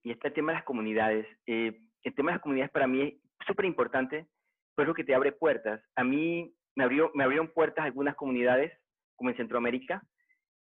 y 0.04 0.12
está 0.12 0.28
el 0.28 0.34
tema 0.34 0.52
de 0.52 0.58
las 0.58 0.66
comunidades. 0.66 1.26
Eh, 1.48 1.80
el 2.04 2.16
tema 2.16 2.32
de 2.32 2.36
las 2.36 2.42
comunidades 2.42 2.72
para 2.72 2.88
mí 2.88 3.02
es 3.02 3.48
súper 3.48 3.66
importante, 3.66 4.28
pues 4.76 4.88
lo 4.88 4.94
que 4.94 5.06
te 5.06 5.16
abre 5.16 5.32
puertas. 5.32 5.82
A 5.96 6.04
mí 6.04 6.54
me, 6.76 6.84
abrió, 6.84 7.10
me 7.14 7.24
abrieron 7.24 7.48
puertas 7.48 7.86
algunas 7.86 8.16
comunidades, 8.16 8.74
como 9.16 9.30
en 9.30 9.38
Centroamérica. 9.38 10.04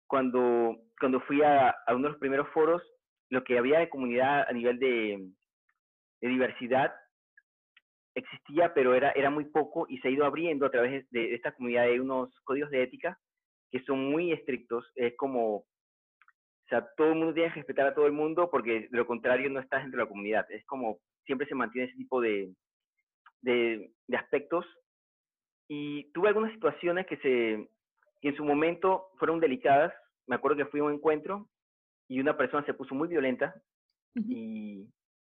Cuando, 0.07 0.77
cuando 1.01 1.20
fui 1.22 1.42
a, 1.42 1.75
uno 1.88 2.05
de 2.05 2.11
los 2.11 2.18
primeros 2.18 2.48
foros, 2.51 2.83
lo 3.31 3.42
que 3.42 3.59
había 3.59 3.81
de 3.81 3.88
comunidad 3.88 4.46
a 4.48 4.53
nivel 4.53 4.79
de, 4.79 5.31
diversidad 6.20 6.92
existía, 8.14 8.75
pero 8.75 8.94
era, 8.94 9.11
era 9.12 9.31
muy 9.31 9.44
poco 9.46 9.87
y 9.88 9.98
se 9.98 10.09
ha 10.09 10.11
ido 10.11 10.25
abriendo 10.25 10.66
a 10.66 10.70
través 10.70 11.09
de, 11.11 11.20
de 11.20 11.35
esta 11.35 11.53
comunidad. 11.53 11.85
Hay 11.85 11.98
unos 11.98 12.35
códigos 12.44 12.70
de 12.70 12.83
ética 12.83 13.18
que 13.70 13.83
son 13.85 14.11
muy 14.11 14.33
estrictos. 14.33 14.90
Es 14.94 15.16
como 15.16 15.64
sea, 16.72 16.88
todo 16.96 17.09
el 17.09 17.16
mundo 17.16 17.35
tiene 17.35 17.51
que 17.51 17.57
respetar 17.57 17.87
a 17.87 17.94
todo 17.94 18.07
el 18.07 18.12
mundo 18.12 18.48
porque 18.51 18.88
de 18.90 18.96
lo 18.96 19.07
contrario 19.07 19.51
no 19.51 19.61
estás 19.61 19.83
dentro 19.83 19.98
de 19.98 20.05
la 20.05 20.09
comunidad. 20.09 20.51
Es 20.51 20.64
como 20.64 20.98
siempre 21.27 21.46
se 21.46 21.55
mantiene 21.55 21.88
ese 21.88 21.96
tipo 21.96 22.20
de, 22.20 22.55
de, 23.42 23.92
aspectos. 24.16 24.64
Y 25.68 26.11
tuve 26.12 26.29
algunas 26.29 26.53
situaciones 26.53 27.07
que, 27.07 27.18
se, 27.18 27.68
en 28.22 28.37
su 28.37 28.44
momento 28.44 29.09
fueron 29.18 29.38
delicadas. 29.38 29.92
Me 30.27 30.37
acuerdo 30.37 30.57
que 30.57 30.66
fui 30.66 30.81
a 30.81 30.85
un 30.85 30.94
encuentro 30.94 31.46
y 32.09 32.20
una 32.20 32.37
persona 32.37 32.64
se 32.64 32.75
puso 32.75 32.94
muy 32.94 33.09
violenta. 33.09 33.55
y, 34.14 34.88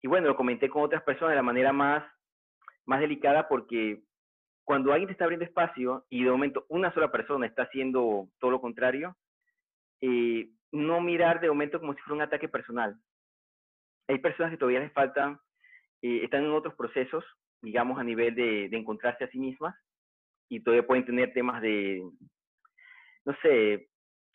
y, 0.02 0.08
bueno, 0.08 0.28
lo 0.28 0.36
comenté 0.36 0.68
con 0.68 0.82
otras 0.82 1.02
personas 1.02 1.32
de 1.32 1.36
la 1.36 1.42
manera 1.42 1.72
más, 1.72 2.04
más 2.86 3.00
delicada 3.00 3.48
porque 3.48 4.02
cuando 4.64 4.92
alguien 4.92 5.08
te 5.08 5.12
está 5.12 5.24
abriendo 5.24 5.44
espacio 5.44 6.06
y 6.08 6.24
de 6.24 6.30
momento 6.30 6.66
una 6.68 6.92
sola 6.92 7.12
persona 7.12 7.46
está 7.46 7.62
haciendo 7.62 8.28
todo 8.40 8.50
lo 8.50 8.60
contrario, 8.60 9.16
eh, 10.00 10.50
no 10.72 11.00
mirar 11.00 11.40
de 11.40 11.48
momento 11.48 11.78
como 11.80 11.94
si 11.94 12.00
fuera 12.00 12.16
un 12.16 12.22
ataque 12.22 12.48
personal. 12.48 12.96
Hay 14.08 14.18
personas 14.18 14.52
que 14.52 14.58
todavía 14.58 14.80
les 14.80 14.92
faltan, 14.92 15.38
eh, 16.02 16.20
están 16.24 16.44
en 16.44 16.50
otros 16.50 16.74
procesos, 16.74 17.24
digamos, 17.62 17.98
a 17.98 18.04
nivel 18.04 18.34
de, 18.34 18.66
encontrarse 18.66 19.24
a 19.24 19.30
sí 19.30 19.38
mismas 19.38 19.76
y 20.48 20.60
todavía 20.60 20.86
pueden 20.86 21.04
tener 21.04 21.32
temas 21.32 21.60
de, 21.62 22.02
no 23.24 23.36
sé, 23.42 23.88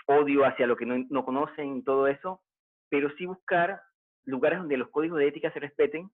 odio 0.07 0.45
hacia 0.45 0.67
lo 0.67 0.75
que 0.75 0.85
no, 0.85 1.05
no 1.09 1.23
conocen 1.23 1.77
y 1.77 1.83
todo 1.83 2.07
eso, 2.07 2.41
pero 2.89 3.09
sí 3.17 3.25
buscar 3.25 3.81
lugares 4.25 4.59
donde 4.59 4.77
los 4.77 4.89
códigos 4.89 5.19
de 5.19 5.27
ética 5.27 5.51
se 5.51 5.59
respeten 5.59 6.09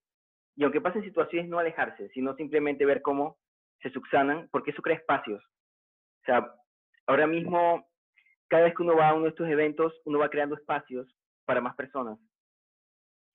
y 0.57 0.63
aunque 0.63 0.81
pasen 0.81 1.03
situaciones, 1.03 1.49
no 1.49 1.59
alejarse, 1.59 2.09
sino 2.09 2.35
simplemente 2.35 2.85
ver 2.85 3.03
cómo 3.03 3.37
se 3.81 3.91
subsanan, 3.91 4.49
porque 4.51 4.71
eso 4.71 4.81
crea 4.81 4.97
espacios. 4.97 5.43
O 6.23 6.25
sea, 6.25 6.51
ahora 7.05 7.27
mismo 7.27 7.87
cada 8.47 8.63
vez 8.63 8.75
que 8.75 8.81
uno 8.81 8.95
va 8.95 9.09
a 9.09 9.13
uno 9.13 9.25
de 9.25 9.29
estos 9.29 9.47
eventos, 9.47 9.93
uno 10.05 10.17
va 10.17 10.29
creando 10.29 10.55
espacios 10.55 11.07
para 11.45 11.61
más 11.61 11.75
personas. 11.75 12.17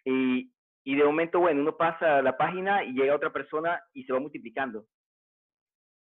Y, 0.04 0.52
y 0.84 0.96
de 0.96 1.04
momento, 1.04 1.38
bueno, 1.38 1.60
uno 1.60 1.76
pasa 1.76 2.18
a 2.18 2.22
la 2.22 2.36
página 2.36 2.82
y 2.82 2.92
llega 2.92 3.14
otra 3.14 3.32
persona 3.32 3.80
y 3.92 4.02
se 4.02 4.12
va 4.12 4.18
multiplicando. 4.18 4.86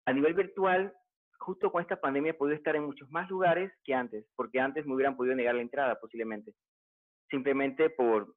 A 0.06 0.14
nivel 0.14 0.36
virtual, 0.36 0.94
justo 1.40 1.72
con 1.72 1.82
esta 1.82 2.00
pandemia 2.00 2.32
he 2.32 2.36
podido 2.36 2.58
estar 2.58 2.76
en 2.76 2.86
muchos 2.86 3.10
más 3.10 3.28
lugares 3.30 3.72
que 3.84 3.96
antes, 3.96 4.28
porque 4.36 4.60
antes 4.60 4.86
me 4.86 4.94
hubieran 4.94 5.18
podido 5.18 5.36
negar 5.36 5.56
la 5.56 5.62
entrada 5.62 6.00
posiblemente. 6.00 6.54
Simplemente 7.30 7.90
por 7.90 8.36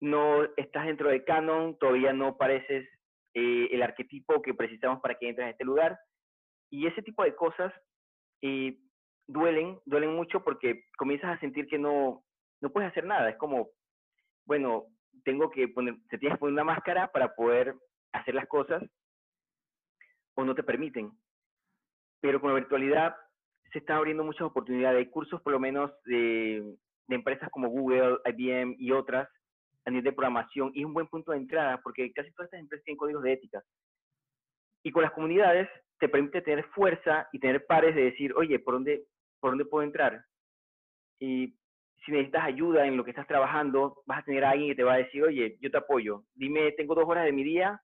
no 0.00 0.44
estás 0.56 0.86
dentro 0.86 1.08
de 1.08 1.24
Canon, 1.24 1.76
todavía 1.78 2.12
no 2.12 2.36
pareces 2.36 2.88
eh, 3.34 3.68
el 3.70 3.82
arquetipo 3.82 4.42
que 4.42 4.54
precisamos 4.54 5.00
para 5.00 5.16
que 5.16 5.28
entres 5.28 5.46
a 5.46 5.50
este 5.50 5.64
lugar. 5.64 5.98
Y 6.70 6.86
ese 6.86 7.02
tipo 7.02 7.22
de 7.24 7.34
cosas 7.34 7.72
eh, 8.42 8.78
duelen, 9.26 9.78
duelen 9.86 10.14
mucho 10.14 10.44
porque 10.44 10.84
comienzas 10.96 11.36
a 11.36 11.40
sentir 11.40 11.66
que 11.66 11.78
no, 11.78 12.24
no 12.60 12.70
puedes 12.70 12.90
hacer 12.90 13.04
nada. 13.04 13.28
Es 13.28 13.36
como, 13.36 13.70
bueno, 14.46 14.86
tengo 15.24 15.50
que 15.50 15.68
poner, 15.68 15.96
te 16.08 16.18
tienes 16.18 16.36
que 16.36 16.40
poner 16.40 16.52
una 16.52 16.64
máscara 16.64 17.10
para 17.10 17.34
poder 17.34 17.74
hacer 18.12 18.34
las 18.34 18.46
cosas 18.46 18.82
o 20.34 20.44
no 20.44 20.54
te 20.54 20.62
permiten. 20.62 21.10
Pero 22.20 22.40
con 22.40 22.50
la 22.50 22.58
virtualidad 22.58 23.16
se 23.72 23.80
están 23.80 23.96
abriendo 23.96 24.24
muchas 24.24 24.42
oportunidades. 24.42 24.98
Hay 24.98 25.10
cursos, 25.10 25.40
por 25.42 25.52
lo 25.52 25.60
menos, 25.60 25.90
de, 26.04 26.76
de 27.08 27.14
empresas 27.14 27.50
como 27.50 27.68
Google, 27.68 28.18
IBM 28.24 28.76
y 28.78 28.92
otras 28.92 29.28
a 29.88 29.90
nivel 29.90 30.04
de 30.04 30.12
programación 30.12 30.70
y 30.74 30.80
es 30.80 30.86
un 30.86 30.94
buen 30.94 31.08
punto 31.08 31.32
de 31.32 31.38
entrada 31.38 31.80
porque 31.82 32.12
casi 32.12 32.30
todas 32.32 32.46
estas 32.46 32.60
empresas 32.60 32.84
tienen 32.84 32.98
códigos 32.98 33.22
de 33.22 33.32
ética. 33.32 33.62
Y 34.84 34.92
con 34.92 35.02
las 35.02 35.12
comunidades 35.12 35.68
te 35.98 36.08
permite 36.08 36.42
tener 36.42 36.64
fuerza 36.66 37.28
y 37.32 37.40
tener 37.40 37.66
pares 37.66 37.94
de 37.94 38.04
decir, 38.04 38.32
oye, 38.34 38.58
¿por 38.58 38.74
dónde, 38.74 39.04
por 39.40 39.50
dónde 39.50 39.64
puedo 39.64 39.82
entrar? 39.82 40.24
Y 41.18 41.56
si 42.04 42.12
necesitas 42.12 42.44
ayuda 42.44 42.86
en 42.86 42.96
lo 42.96 43.04
que 43.04 43.10
estás 43.10 43.26
trabajando, 43.26 44.02
vas 44.06 44.20
a 44.20 44.24
tener 44.24 44.44
a 44.44 44.50
alguien 44.50 44.70
que 44.70 44.76
te 44.76 44.84
va 44.84 44.94
a 44.94 44.98
decir, 44.98 45.24
oye, 45.24 45.56
yo 45.60 45.70
te 45.70 45.78
apoyo, 45.78 46.24
dime, 46.34 46.72
tengo 46.72 46.94
dos 46.94 47.08
horas 47.08 47.24
de 47.24 47.32
mi 47.32 47.42
día 47.42 47.80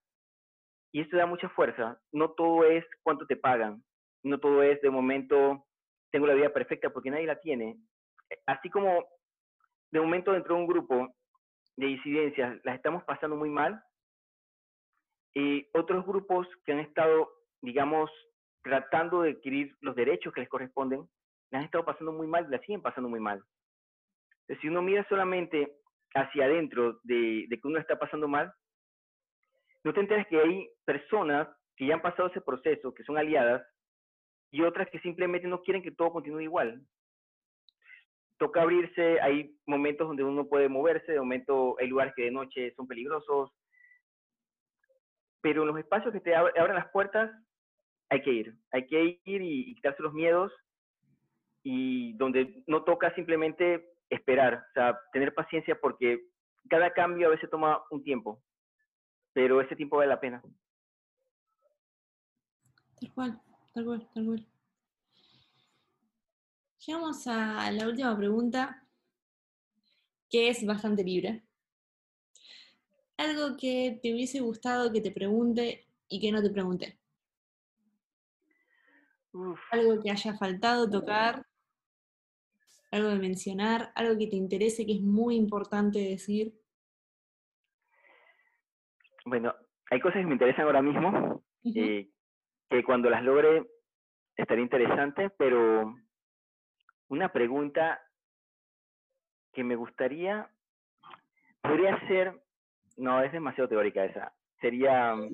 y 0.93 1.01
esto 1.01 1.17
da 1.17 1.25
mucha 1.25 1.49
fuerza. 1.49 1.99
No 2.13 2.31
todo 2.31 2.63
es 2.63 2.85
cuánto 3.03 3.25
te 3.25 3.35
pagan, 3.35 3.83
no 4.23 4.39
todo 4.39 4.63
es 4.63 4.81
de 4.81 4.89
momento, 4.89 5.65
tengo 6.11 6.27
la 6.27 6.35
vida 6.35 6.53
perfecta 6.53 6.91
porque 6.91 7.11
nadie 7.11 7.25
la 7.25 7.39
tiene. 7.39 7.77
Así 8.45 8.69
como 8.69 9.03
de 9.91 9.99
momento 9.99 10.31
dentro 10.31 10.55
de 10.55 10.61
un 10.61 10.67
grupo 10.67 11.13
de 11.77 11.87
disidencias 11.87 12.59
las 12.63 12.75
estamos 12.75 13.03
pasando 13.03 13.35
muy 13.35 13.49
mal, 13.49 13.83
y 15.33 15.67
otros 15.73 16.05
grupos 16.05 16.47
que 16.65 16.71
han 16.71 16.79
estado, 16.79 17.29
digamos, 17.61 18.09
tratando 18.63 19.21
de 19.21 19.31
adquirir 19.31 19.75
los 19.81 19.95
derechos 19.95 20.33
que 20.33 20.41
les 20.41 20.49
corresponden, 20.49 21.07
las 21.51 21.59
han 21.59 21.65
estado 21.65 21.85
pasando 21.85 22.13
muy 22.13 22.27
mal 22.27 22.45
y 22.45 22.51
las 22.51 22.61
siguen 22.61 22.81
pasando 22.81 23.09
muy 23.09 23.19
mal. 23.19 23.43
si 24.61 24.67
uno 24.67 24.81
mira 24.81 25.05
solamente 25.09 25.77
hacia 26.13 26.45
adentro 26.45 26.99
de, 27.03 27.45
de 27.49 27.59
que 27.59 27.67
uno 27.67 27.79
está 27.79 27.99
pasando 27.99 28.27
mal, 28.27 28.53
no 29.83 29.93
te 29.93 29.99
enteras 29.99 30.25
que 30.27 30.39
hay 30.39 30.69
personas 30.85 31.47
que 31.75 31.85
ya 31.87 31.95
han 31.95 32.01
pasado 32.01 32.29
ese 32.29 32.41
proceso, 32.41 32.93
que 32.93 33.03
son 33.03 33.17
aliadas, 33.17 33.61
y 34.51 34.61
otras 34.61 34.89
que 34.89 34.99
simplemente 34.99 35.47
no 35.47 35.61
quieren 35.61 35.83
que 35.83 35.91
todo 35.91 36.13
continúe 36.13 36.41
igual 36.41 36.81
toca 38.37 38.61
abrirse, 38.61 39.19
hay 39.21 39.57
momentos 39.65 40.07
donde 40.07 40.23
uno 40.23 40.47
puede 40.47 40.69
moverse, 40.69 41.11
de 41.11 41.19
momento 41.19 41.75
hay 41.79 41.87
lugares 41.87 42.13
que 42.15 42.23
de 42.23 42.31
noche 42.31 42.73
son 42.75 42.87
peligrosos, 42.87 43.51
pero 45.41 45.61
en 45.61 45.67
los 45.67 45.77
espacios 45.77 46.11
que 46.11 46.19
te 46.19 46.35
abren 46.35 46.75
las 46.75 46.89
puertas 46.91 47.31
hay 48.09 48.21
que 48.21 48.31
ir, 48.31 48.55
hay 48.71 48.87
que 48.87 49.19
ir 49.25 49.41
y, 49.41 49.75
quitarse 49.75 50.03
los 50.03 50.13
miedos 50.13 50.51
y 51.63 52.13
donde 52.13 52.63
no 52.67 52.83
toca 52.83 53.13
simplemente 53.15 53.93
esperar, 54.09 54.65
o 54.69 54.73
sea, 54.73 54.99
tener 55.11 55.33
paciencia 55.33 55.79
porque 55.79 56.27
cada 56.69 56.91
cambio 56.91 57.27
a 57.27 57.31
veces 57.31 57.49
toma 57.49 57.83
un 57.89 58.03
tiempo, 58.03 58.41
pero 59.33 59.61
ese 59.61 59.75
tiempo 59.75 59.97
vale 59.97 60.09
la 60.09 60.19
pena. 60.19 60.41
Tal 62.99 63.13
cual, 63.13 63.41
tal 63.73 63.85
cual, 63.85 64.09
tal 64.13 64.25
cual. 64.25 64.54
Llegamos 66.85 67.25
a 67.25 67.71
la 67.71 67.87
última 67.87 68.15
pregunta, 68.15 68.83
que 70.29 70.49
es 70.49 70.63
bastante 70.65 71.03
libre. 71.03 71.43
Algo 73.17 73.57
que 73.57 73.99
te 74.03 74.13
hubiese 74.13 74.39
gustado 74.41 74.91
que 74.91 75.01
te 75.01 75.09
pregunte 75.09 75.87
y 76.07 76.19
que 76.19 76.31
no 76.31 76.43
te 76.43 76.51
pregunte. 76.51 76.99
Algo 79.71 79.99
que 80.01 80.11
haya 80.11 80.37
faltado 80.37 80.87
tocar, 80.87 81.47
algo 82.91 83.09
de 83.09 83.19
mencionar, 83.19 83.91
algo 83.95 84.17
que 84.19 84.27
te 84.27 84.35
interese, 84.35 84.85
que 84.85 84.93
es 84.93 85.01
muy 85.01 85.35
importante 85.35 85.97
decir. 85.97 86.53
Bueno, 89.25 89.55
hay 89.89 89.99
cosas 89.99 90.19
que 90.21 90.27
me 90.27 90.33
interesan 90.33 90.65
ahora 90.65 90.83
mismo, 90.83 91.43
eh, 91.63 92.11
que 92.69 92.83
cuando 92.83 93.09
las 93.09 93.23
logre 93.23 93.65
estaría 94.37 94.63
interesante, 94.63 95.31
pero 95.31 95.95
una 97.09 97.31
pregunta 97.31 98.01
que 99.53 99.63
me 99.63 99.75
gustaría, 99.75 100.49
podría 101.61 101.99
ser, 102.07 102.41
no, 102.97 103.21
es 103.21 103.31
demasiado 103.31 103.69
teórica 103.69 104.03
esa, 104.05 104.33
sería... 104.59 105.15
Mm, 105.15 105.29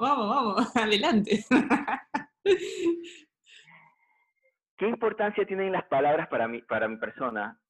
vamos, 0.00 0.28
vamos, 0.28 0.76
adelante. 0.76 1.44
¿Qué 4.76 4.88
importancia 4.88 5.46
tienen 5.46 5.72
las 5.72 5.84
palabras 5.84 6.28
para 6.28 6.48
mi, 6.48 6.60
para 6.62 6.88
mi 6.88 6.96
persona 6.96 7.60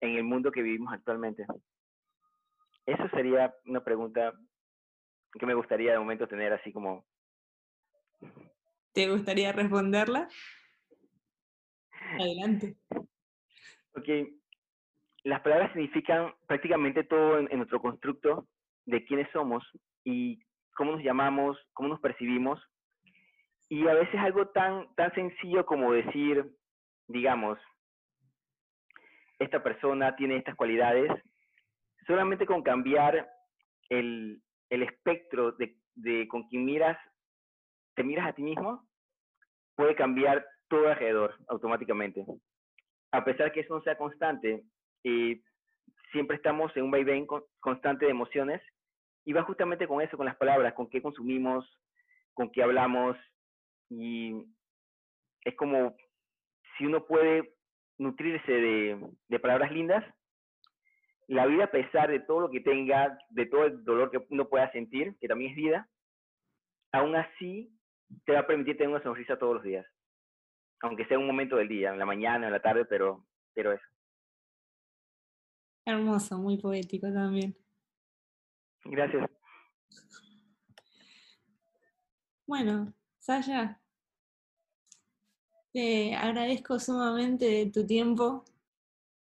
en 0.00 0.16
el 0.16 0.24
mundo 0.24 0.50
que 0.50 0.62
vivimos 0.62 0.92
actualmente? 0.92 1.44
Eso 2.86 3.08
sería 3.10 3.54
una 3.66 3.84
pregunta 3.84 4.32
que 5.38 5.46
me 5.46 5.54
gustaría 5.54 5.92
de 5.92 5.98
momento 5.98 6.26
tener 6.26 6.52
así 6.52 6.72
como... 6.72 7.04
¿Te 8.92 9.10
gustaría 9.10 9.52
responderla? 9.52 10.28
Adelante. 12.20 12.76
Ok. 13.94 14.08
Las 15.24 15.40
palabras 15.42 15.72
significan 15.72 16.34
prácticamente 16.46 17.04
todo 17.04 17.38
en, 17.38 17.56
nuestro 17.56 17.80
constructo 17.80 18.48
de 18.86 19.04
quiénes 19.04 19.30
somos 19.32 19.64
y 20.04 20.42
cómo 20.74 20.92
nos 20.92 21.02
llamamos, 21.02 21.56
cómo 21.74 21.88
nos 21.88 22.00
percibimos. 22.00 22.60
Y 23.68 23.86
a 23.86 23.94
veces 23.94 24.20
algo 24.20 24.48
tan, 24.48 24.92
tan 24.96 25.14
sencillo 25.14 25.64
como 25.64 25.92
decir, 25.92 26.44
digamos, 27.06 27.58
esta 29.38 29.62
persona 29.62 30.16
tiene 30.16 30.36
estas 30.36 30.56
cualidades, 30.56 31.10
solamente 32.06 32.44
con 32.46 32.62
cambiar 32.62 33.30
el, 33.88 34.42
el 34.70 34.82
espectro 34.82 35.52
de, 35.52 35.76
de, 35.94 36.26
con 36.28 36.48
quien 36.48 36.64
miras, 36.64 36.98
te 37.94 38.02
miras 38.02 38.26
a 38.26 38.32
ti 38.32 38.42
mismo, 38.42 38.86
puede 39.76 39.94
cambiar 39.94 40.44
todo 40.72 40.88
alrededor 40.88 41.34
automáticamente. 41.48 42.24
A 43.10 43.22
pesar 43.22 43.52
que 43.52 43.60
eso 43.60 43.74
no 43.74 43.82
sea 43.82 43.98
constante, 43.98 44.64
y 45.04 45.42
siempre 46.12 46.36
estamos 46.38 46.74
en 46.74 46.84
un 46.84 46.90
vaivén 46.90 47.26
constante 47.60 48.06
de 48.06 48.10
emociones 48.10 48.62
y 49.26 49.34
va 49.34 49.42
justamente 49.42 49.86
con 49.86 50.00
eso, 50.00 50.16
con 50.16 50.24
las 50.24 50.36
palabras, 50.36 50.72
con 50.72 50.88
qué 50.88 51.02
consumimos, 51.02 51.66
con 52.32 52.50
qué 52.50 52.62
hablamos 52.62 53.18
y 53.90 54.46
es 55.44 55.54
como 55.56 55.94
si 56.78 56.86
uno 56.86 57.04
puede 57.04 57.52
nutrirse 57.98 58.50
de, 58.50 59.10
de 59.28 59.38
palabras 59.40 59.72
lindas, 59.72 60.02
la 61.28 61.44
vida 61.44 61.64
a 61.64 61.70
pesar 61.70 62.10
de 62.10 62.20
todo 62.20 62.40
lo 62.40 62.50
que 62.50 62.60
tenga, 62.60 63.18
de 63.28 63.44
todo 63.44 63.66
el 63.66 63.84
dolor 63.84 64.10
que 64.10 64.24
uno 64.30 64.48
pueda 64.48 64.72
sentir, 64.72 65.18
que 65.20 65.28
también 65.28 65.50
es 65.50 65.56
vida, 65.56 65.88
aún 66.92 67.14
así 67.14 67.70
te 68.24 68.32
va 68.32 68.40
a 68.40 68.46
permitir 68.46 68.78
tener 68.78 68.88
una 68.88 69.02
sonrisa 69.02 69.38
todos 69.38 69.56
los 69.56 69.62
días 69.62 69.86
aunque 70.82 71.06
sea 71.06 71.18
un 71.18 71.26
momento 71.26 71.56
del 71.56 71.68
día, 71.68 71.90
en 71.90 71.98
la 71.98 72.06
mañana, 72.06 72.46
en 72.46 72.52
la 72.52 72.60
tarde, 72.60 72.84
pero, 72.84 73.24
pero 73.54 73.72
eso. 73.72 73.84
Hermoso, 75.84 76.38
muy 76.38 76.58
poético 76.58 77.12
también. 77.12 77.56
Gracias. 78.84 79.30
Bueno, 82.46 82.92
Saya, 83.18 83.80
te 85.72 86.14
agradezco 86.14 86.78
sumamente 86.78 87.70
tu 87.72 87.86
tiempo, 87.86 88.44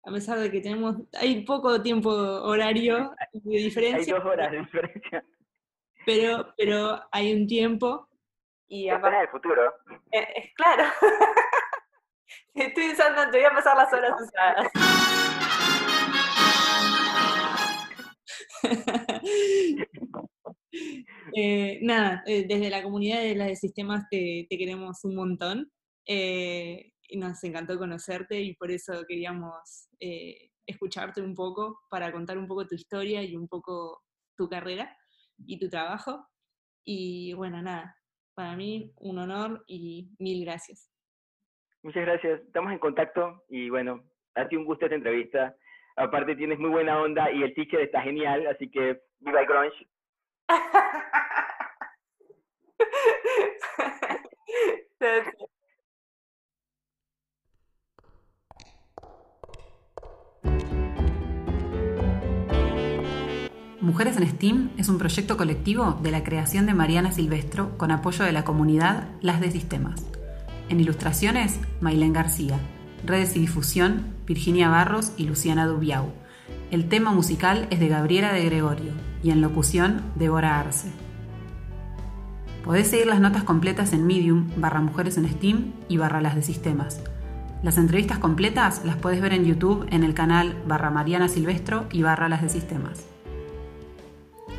a 0.03 0.11
pesar 0.11 0.39
de 0.39 0.51
que 0.51 0.61
tenemos, 0.61 0.97
hay 1.13 1.43
poco 1.43 1.81
tiempo 1.81 2.09
horario 2.09 3.15
de 3.33 3.57
diferencia. 3.57 4.15
Hay 4.15 4.21
dos 4.21 4.29
horas 4.31 4.51
de 4.51 4.59
diferencia. 4.59 5.25
Pero, 6.05 6.53
pero 6.57 7.01
hay 7.11 7.33
un 7.33 7.47
tiempo. 7.47 8.06
Y 8.67 8.89
aparte 8.89 9.21
el 9.21 9.29
futuro. 9.29 9.73
Eh, 10.11 10.51
claro. 10.55 10.83
Estoy 12.53 12.91
usando, 12.91 13.29
te 13.31 13.37
voy 13.37 13.45
a 13.45 13.51
pasar 13.51 13.77
las 13.77 13.93
horas 13.93 14.21
usadas. 14.21 14.71
Eh, 21.35 21.79
nada, 21.81 22.23
eh, 22.27 22.45
desde 22.47 22.69
la 22.69 22.83
comunidad 22.83 23.19
de 23.19 23.35
las 23.35 23.47
de 23.47 23.55
sistemas 23.55 24.05
te, 24.09 24.47
queremos 24.49 25.03
un 25.03 25.15
montón. 25.15 25.71
y 26.05 27.17
nos 27.17 27.43
encantó 27.43 27.77
conocerte 27.77 28.41
y 28.41 28.53
por 28.55 28.71
eso 28.71 29.03
queríamos 29.07 29.89
escucharte 30.65 31.21
un 31.21 31.33
poco 31.35 31.79
para 31.89 32.11
contar 32.11 32.37
un 32.37 32.47
poco 32.47 32.67
tu 32.67 32.75
historia 32.75 33.23
y 33.23 33.35
un 33.35 33.47
poco 33.47 34.03
tu 34.35 34.47
carrera 34.47 34.95
y 35.39 35.59
tu 35.59 35.69
trabajo. 35.69 36.27
Y 36.83 37.33
bueno, 37.33 37.61
nada, 37.61 37.97
para 38.37 38.55
mí 38.55 38.93
un 38.97 39.17
honor 39.17 39.63
y 39.65 40.11
mil 40.19 40.45
gracias. 40.45 40.91
Muchas 41.81 42.05
gracias. 42.05 42.41
Estamos 42.41 42.71
en 42.71 42.77
contacto 42.77 43.43
y 43.49 43.71
bueno, 43.71 44.03
ha 44.35 44.47
sido 44.47 44.61
un 44.61 44.67
gusto 44.67 44.85
esta 44.85 44.95
entrevista. 44.95 45.55
Aparte 45.95 46.35
tienes 46.35 46.59
muy 46.59 46.69
buena 46.69 47.01
onda 47.01 47.31
y 47.31 47.41
el 47.41 47.55
teacher 47.55 47.81
está 47.81 48.03
genial, 48.03 48.45
así 48.45 48.69
que 48.69 49.01
viva 49.21 49.41
el 49.41 49.47
grunge. 49.47 49.87
Mujeres 63.87 64.17
en 64.17 64.27
STEAM 64.27 64.71
es 64.77 64.89
un 64.89 64.97
proyecto 64.97 65.37
colectivo 65.37 65.97
de 66.03 66.11
la 66.11 66.21
creación 66.21 66.65
de 66.65 66.73
Mariana 66.73 67.13
Silvestro 67.13 67.77
con 67.77 67.89
apoyo 67.89 68.25
de 68.25 68.33
la 68.33 68.43
comunidad 68.43 69.07
Las 69.21 69.39
de 69.39 69.49
Sistemas. 69.49 70.03
En 70.67 70.81
ilustraciones, 70.81 71.57
Mailén 71.79 72.11
García. 72.11 72.59
Redes 73.05 73.37
y 73.37 73.39
difusión, 73.39 74.07
Virginia 74.25 74.67
Barros 74.67 75.13
y 75.15 75.23
Luciana 75.23 75.65
Dubiau. 75.65 76.11
El 76.69 76.89
tema 76.89 77.13
musical 77.13 77.65
es 77.69 77.79
de 77.79 77.87
Gabriela 77.87 78.33
de 78.33 78.43
Gregorio 78.43 78.91
y 79.23 79.31
en 79.31 79.39
locución, 79.39 80.01
Débora 80.15 80.59
Arce. 80.59 80.91
Podés 82.65 82.89
seguir 82.89 83.07
las 83.07 83.21
notas 83.21 83.45
completas 83.45 83.93
en 83.93 84.05
Medium, 84.05 84.49
barra 84.57 84.81
Mujeres 84.81 85.17
en 85.17 85.29
STEAM 85.29 85.71
y 85.87 85.95
barra 85.95 86.19
Las 86.19 86.35
de 86.35 86.41
Sistemas. 86.41 86.99
Las 87.63 87.77
entrevistas 87.77 88.19
completas 88.19 88.83
las 88.83 88.97
puedes 88.97 89.21
ver 89.21 89.31
en 89.31 89.45
YouTube 89.45 89.87
en 89.91 90.03
el 90.03 90.13
canal 90.13 90.61
barra 90.67 90.91
Mariana 90.91 91.29
Silvestro 91.29 91.85
y 91.93 92.01
barra 92.01 92.27
Las 92.27 92.41
de 92.41 92.49
Sistemas. 92.49 93.16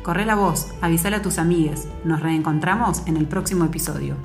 Corre 0.03 0.25
la 0.25 0.35
voz, 0.35 0.71
avísale 0.81 1.17
a 1.17 1.21
tus 1.21 1.37
amigues. 1.37 1.87
Nos 2.03 2.21
reencontramos 2.21 3.05
en 3.07 3.17
el 3.17 3.27
próximo 3.27 3.65
episodio. 3.65 4.15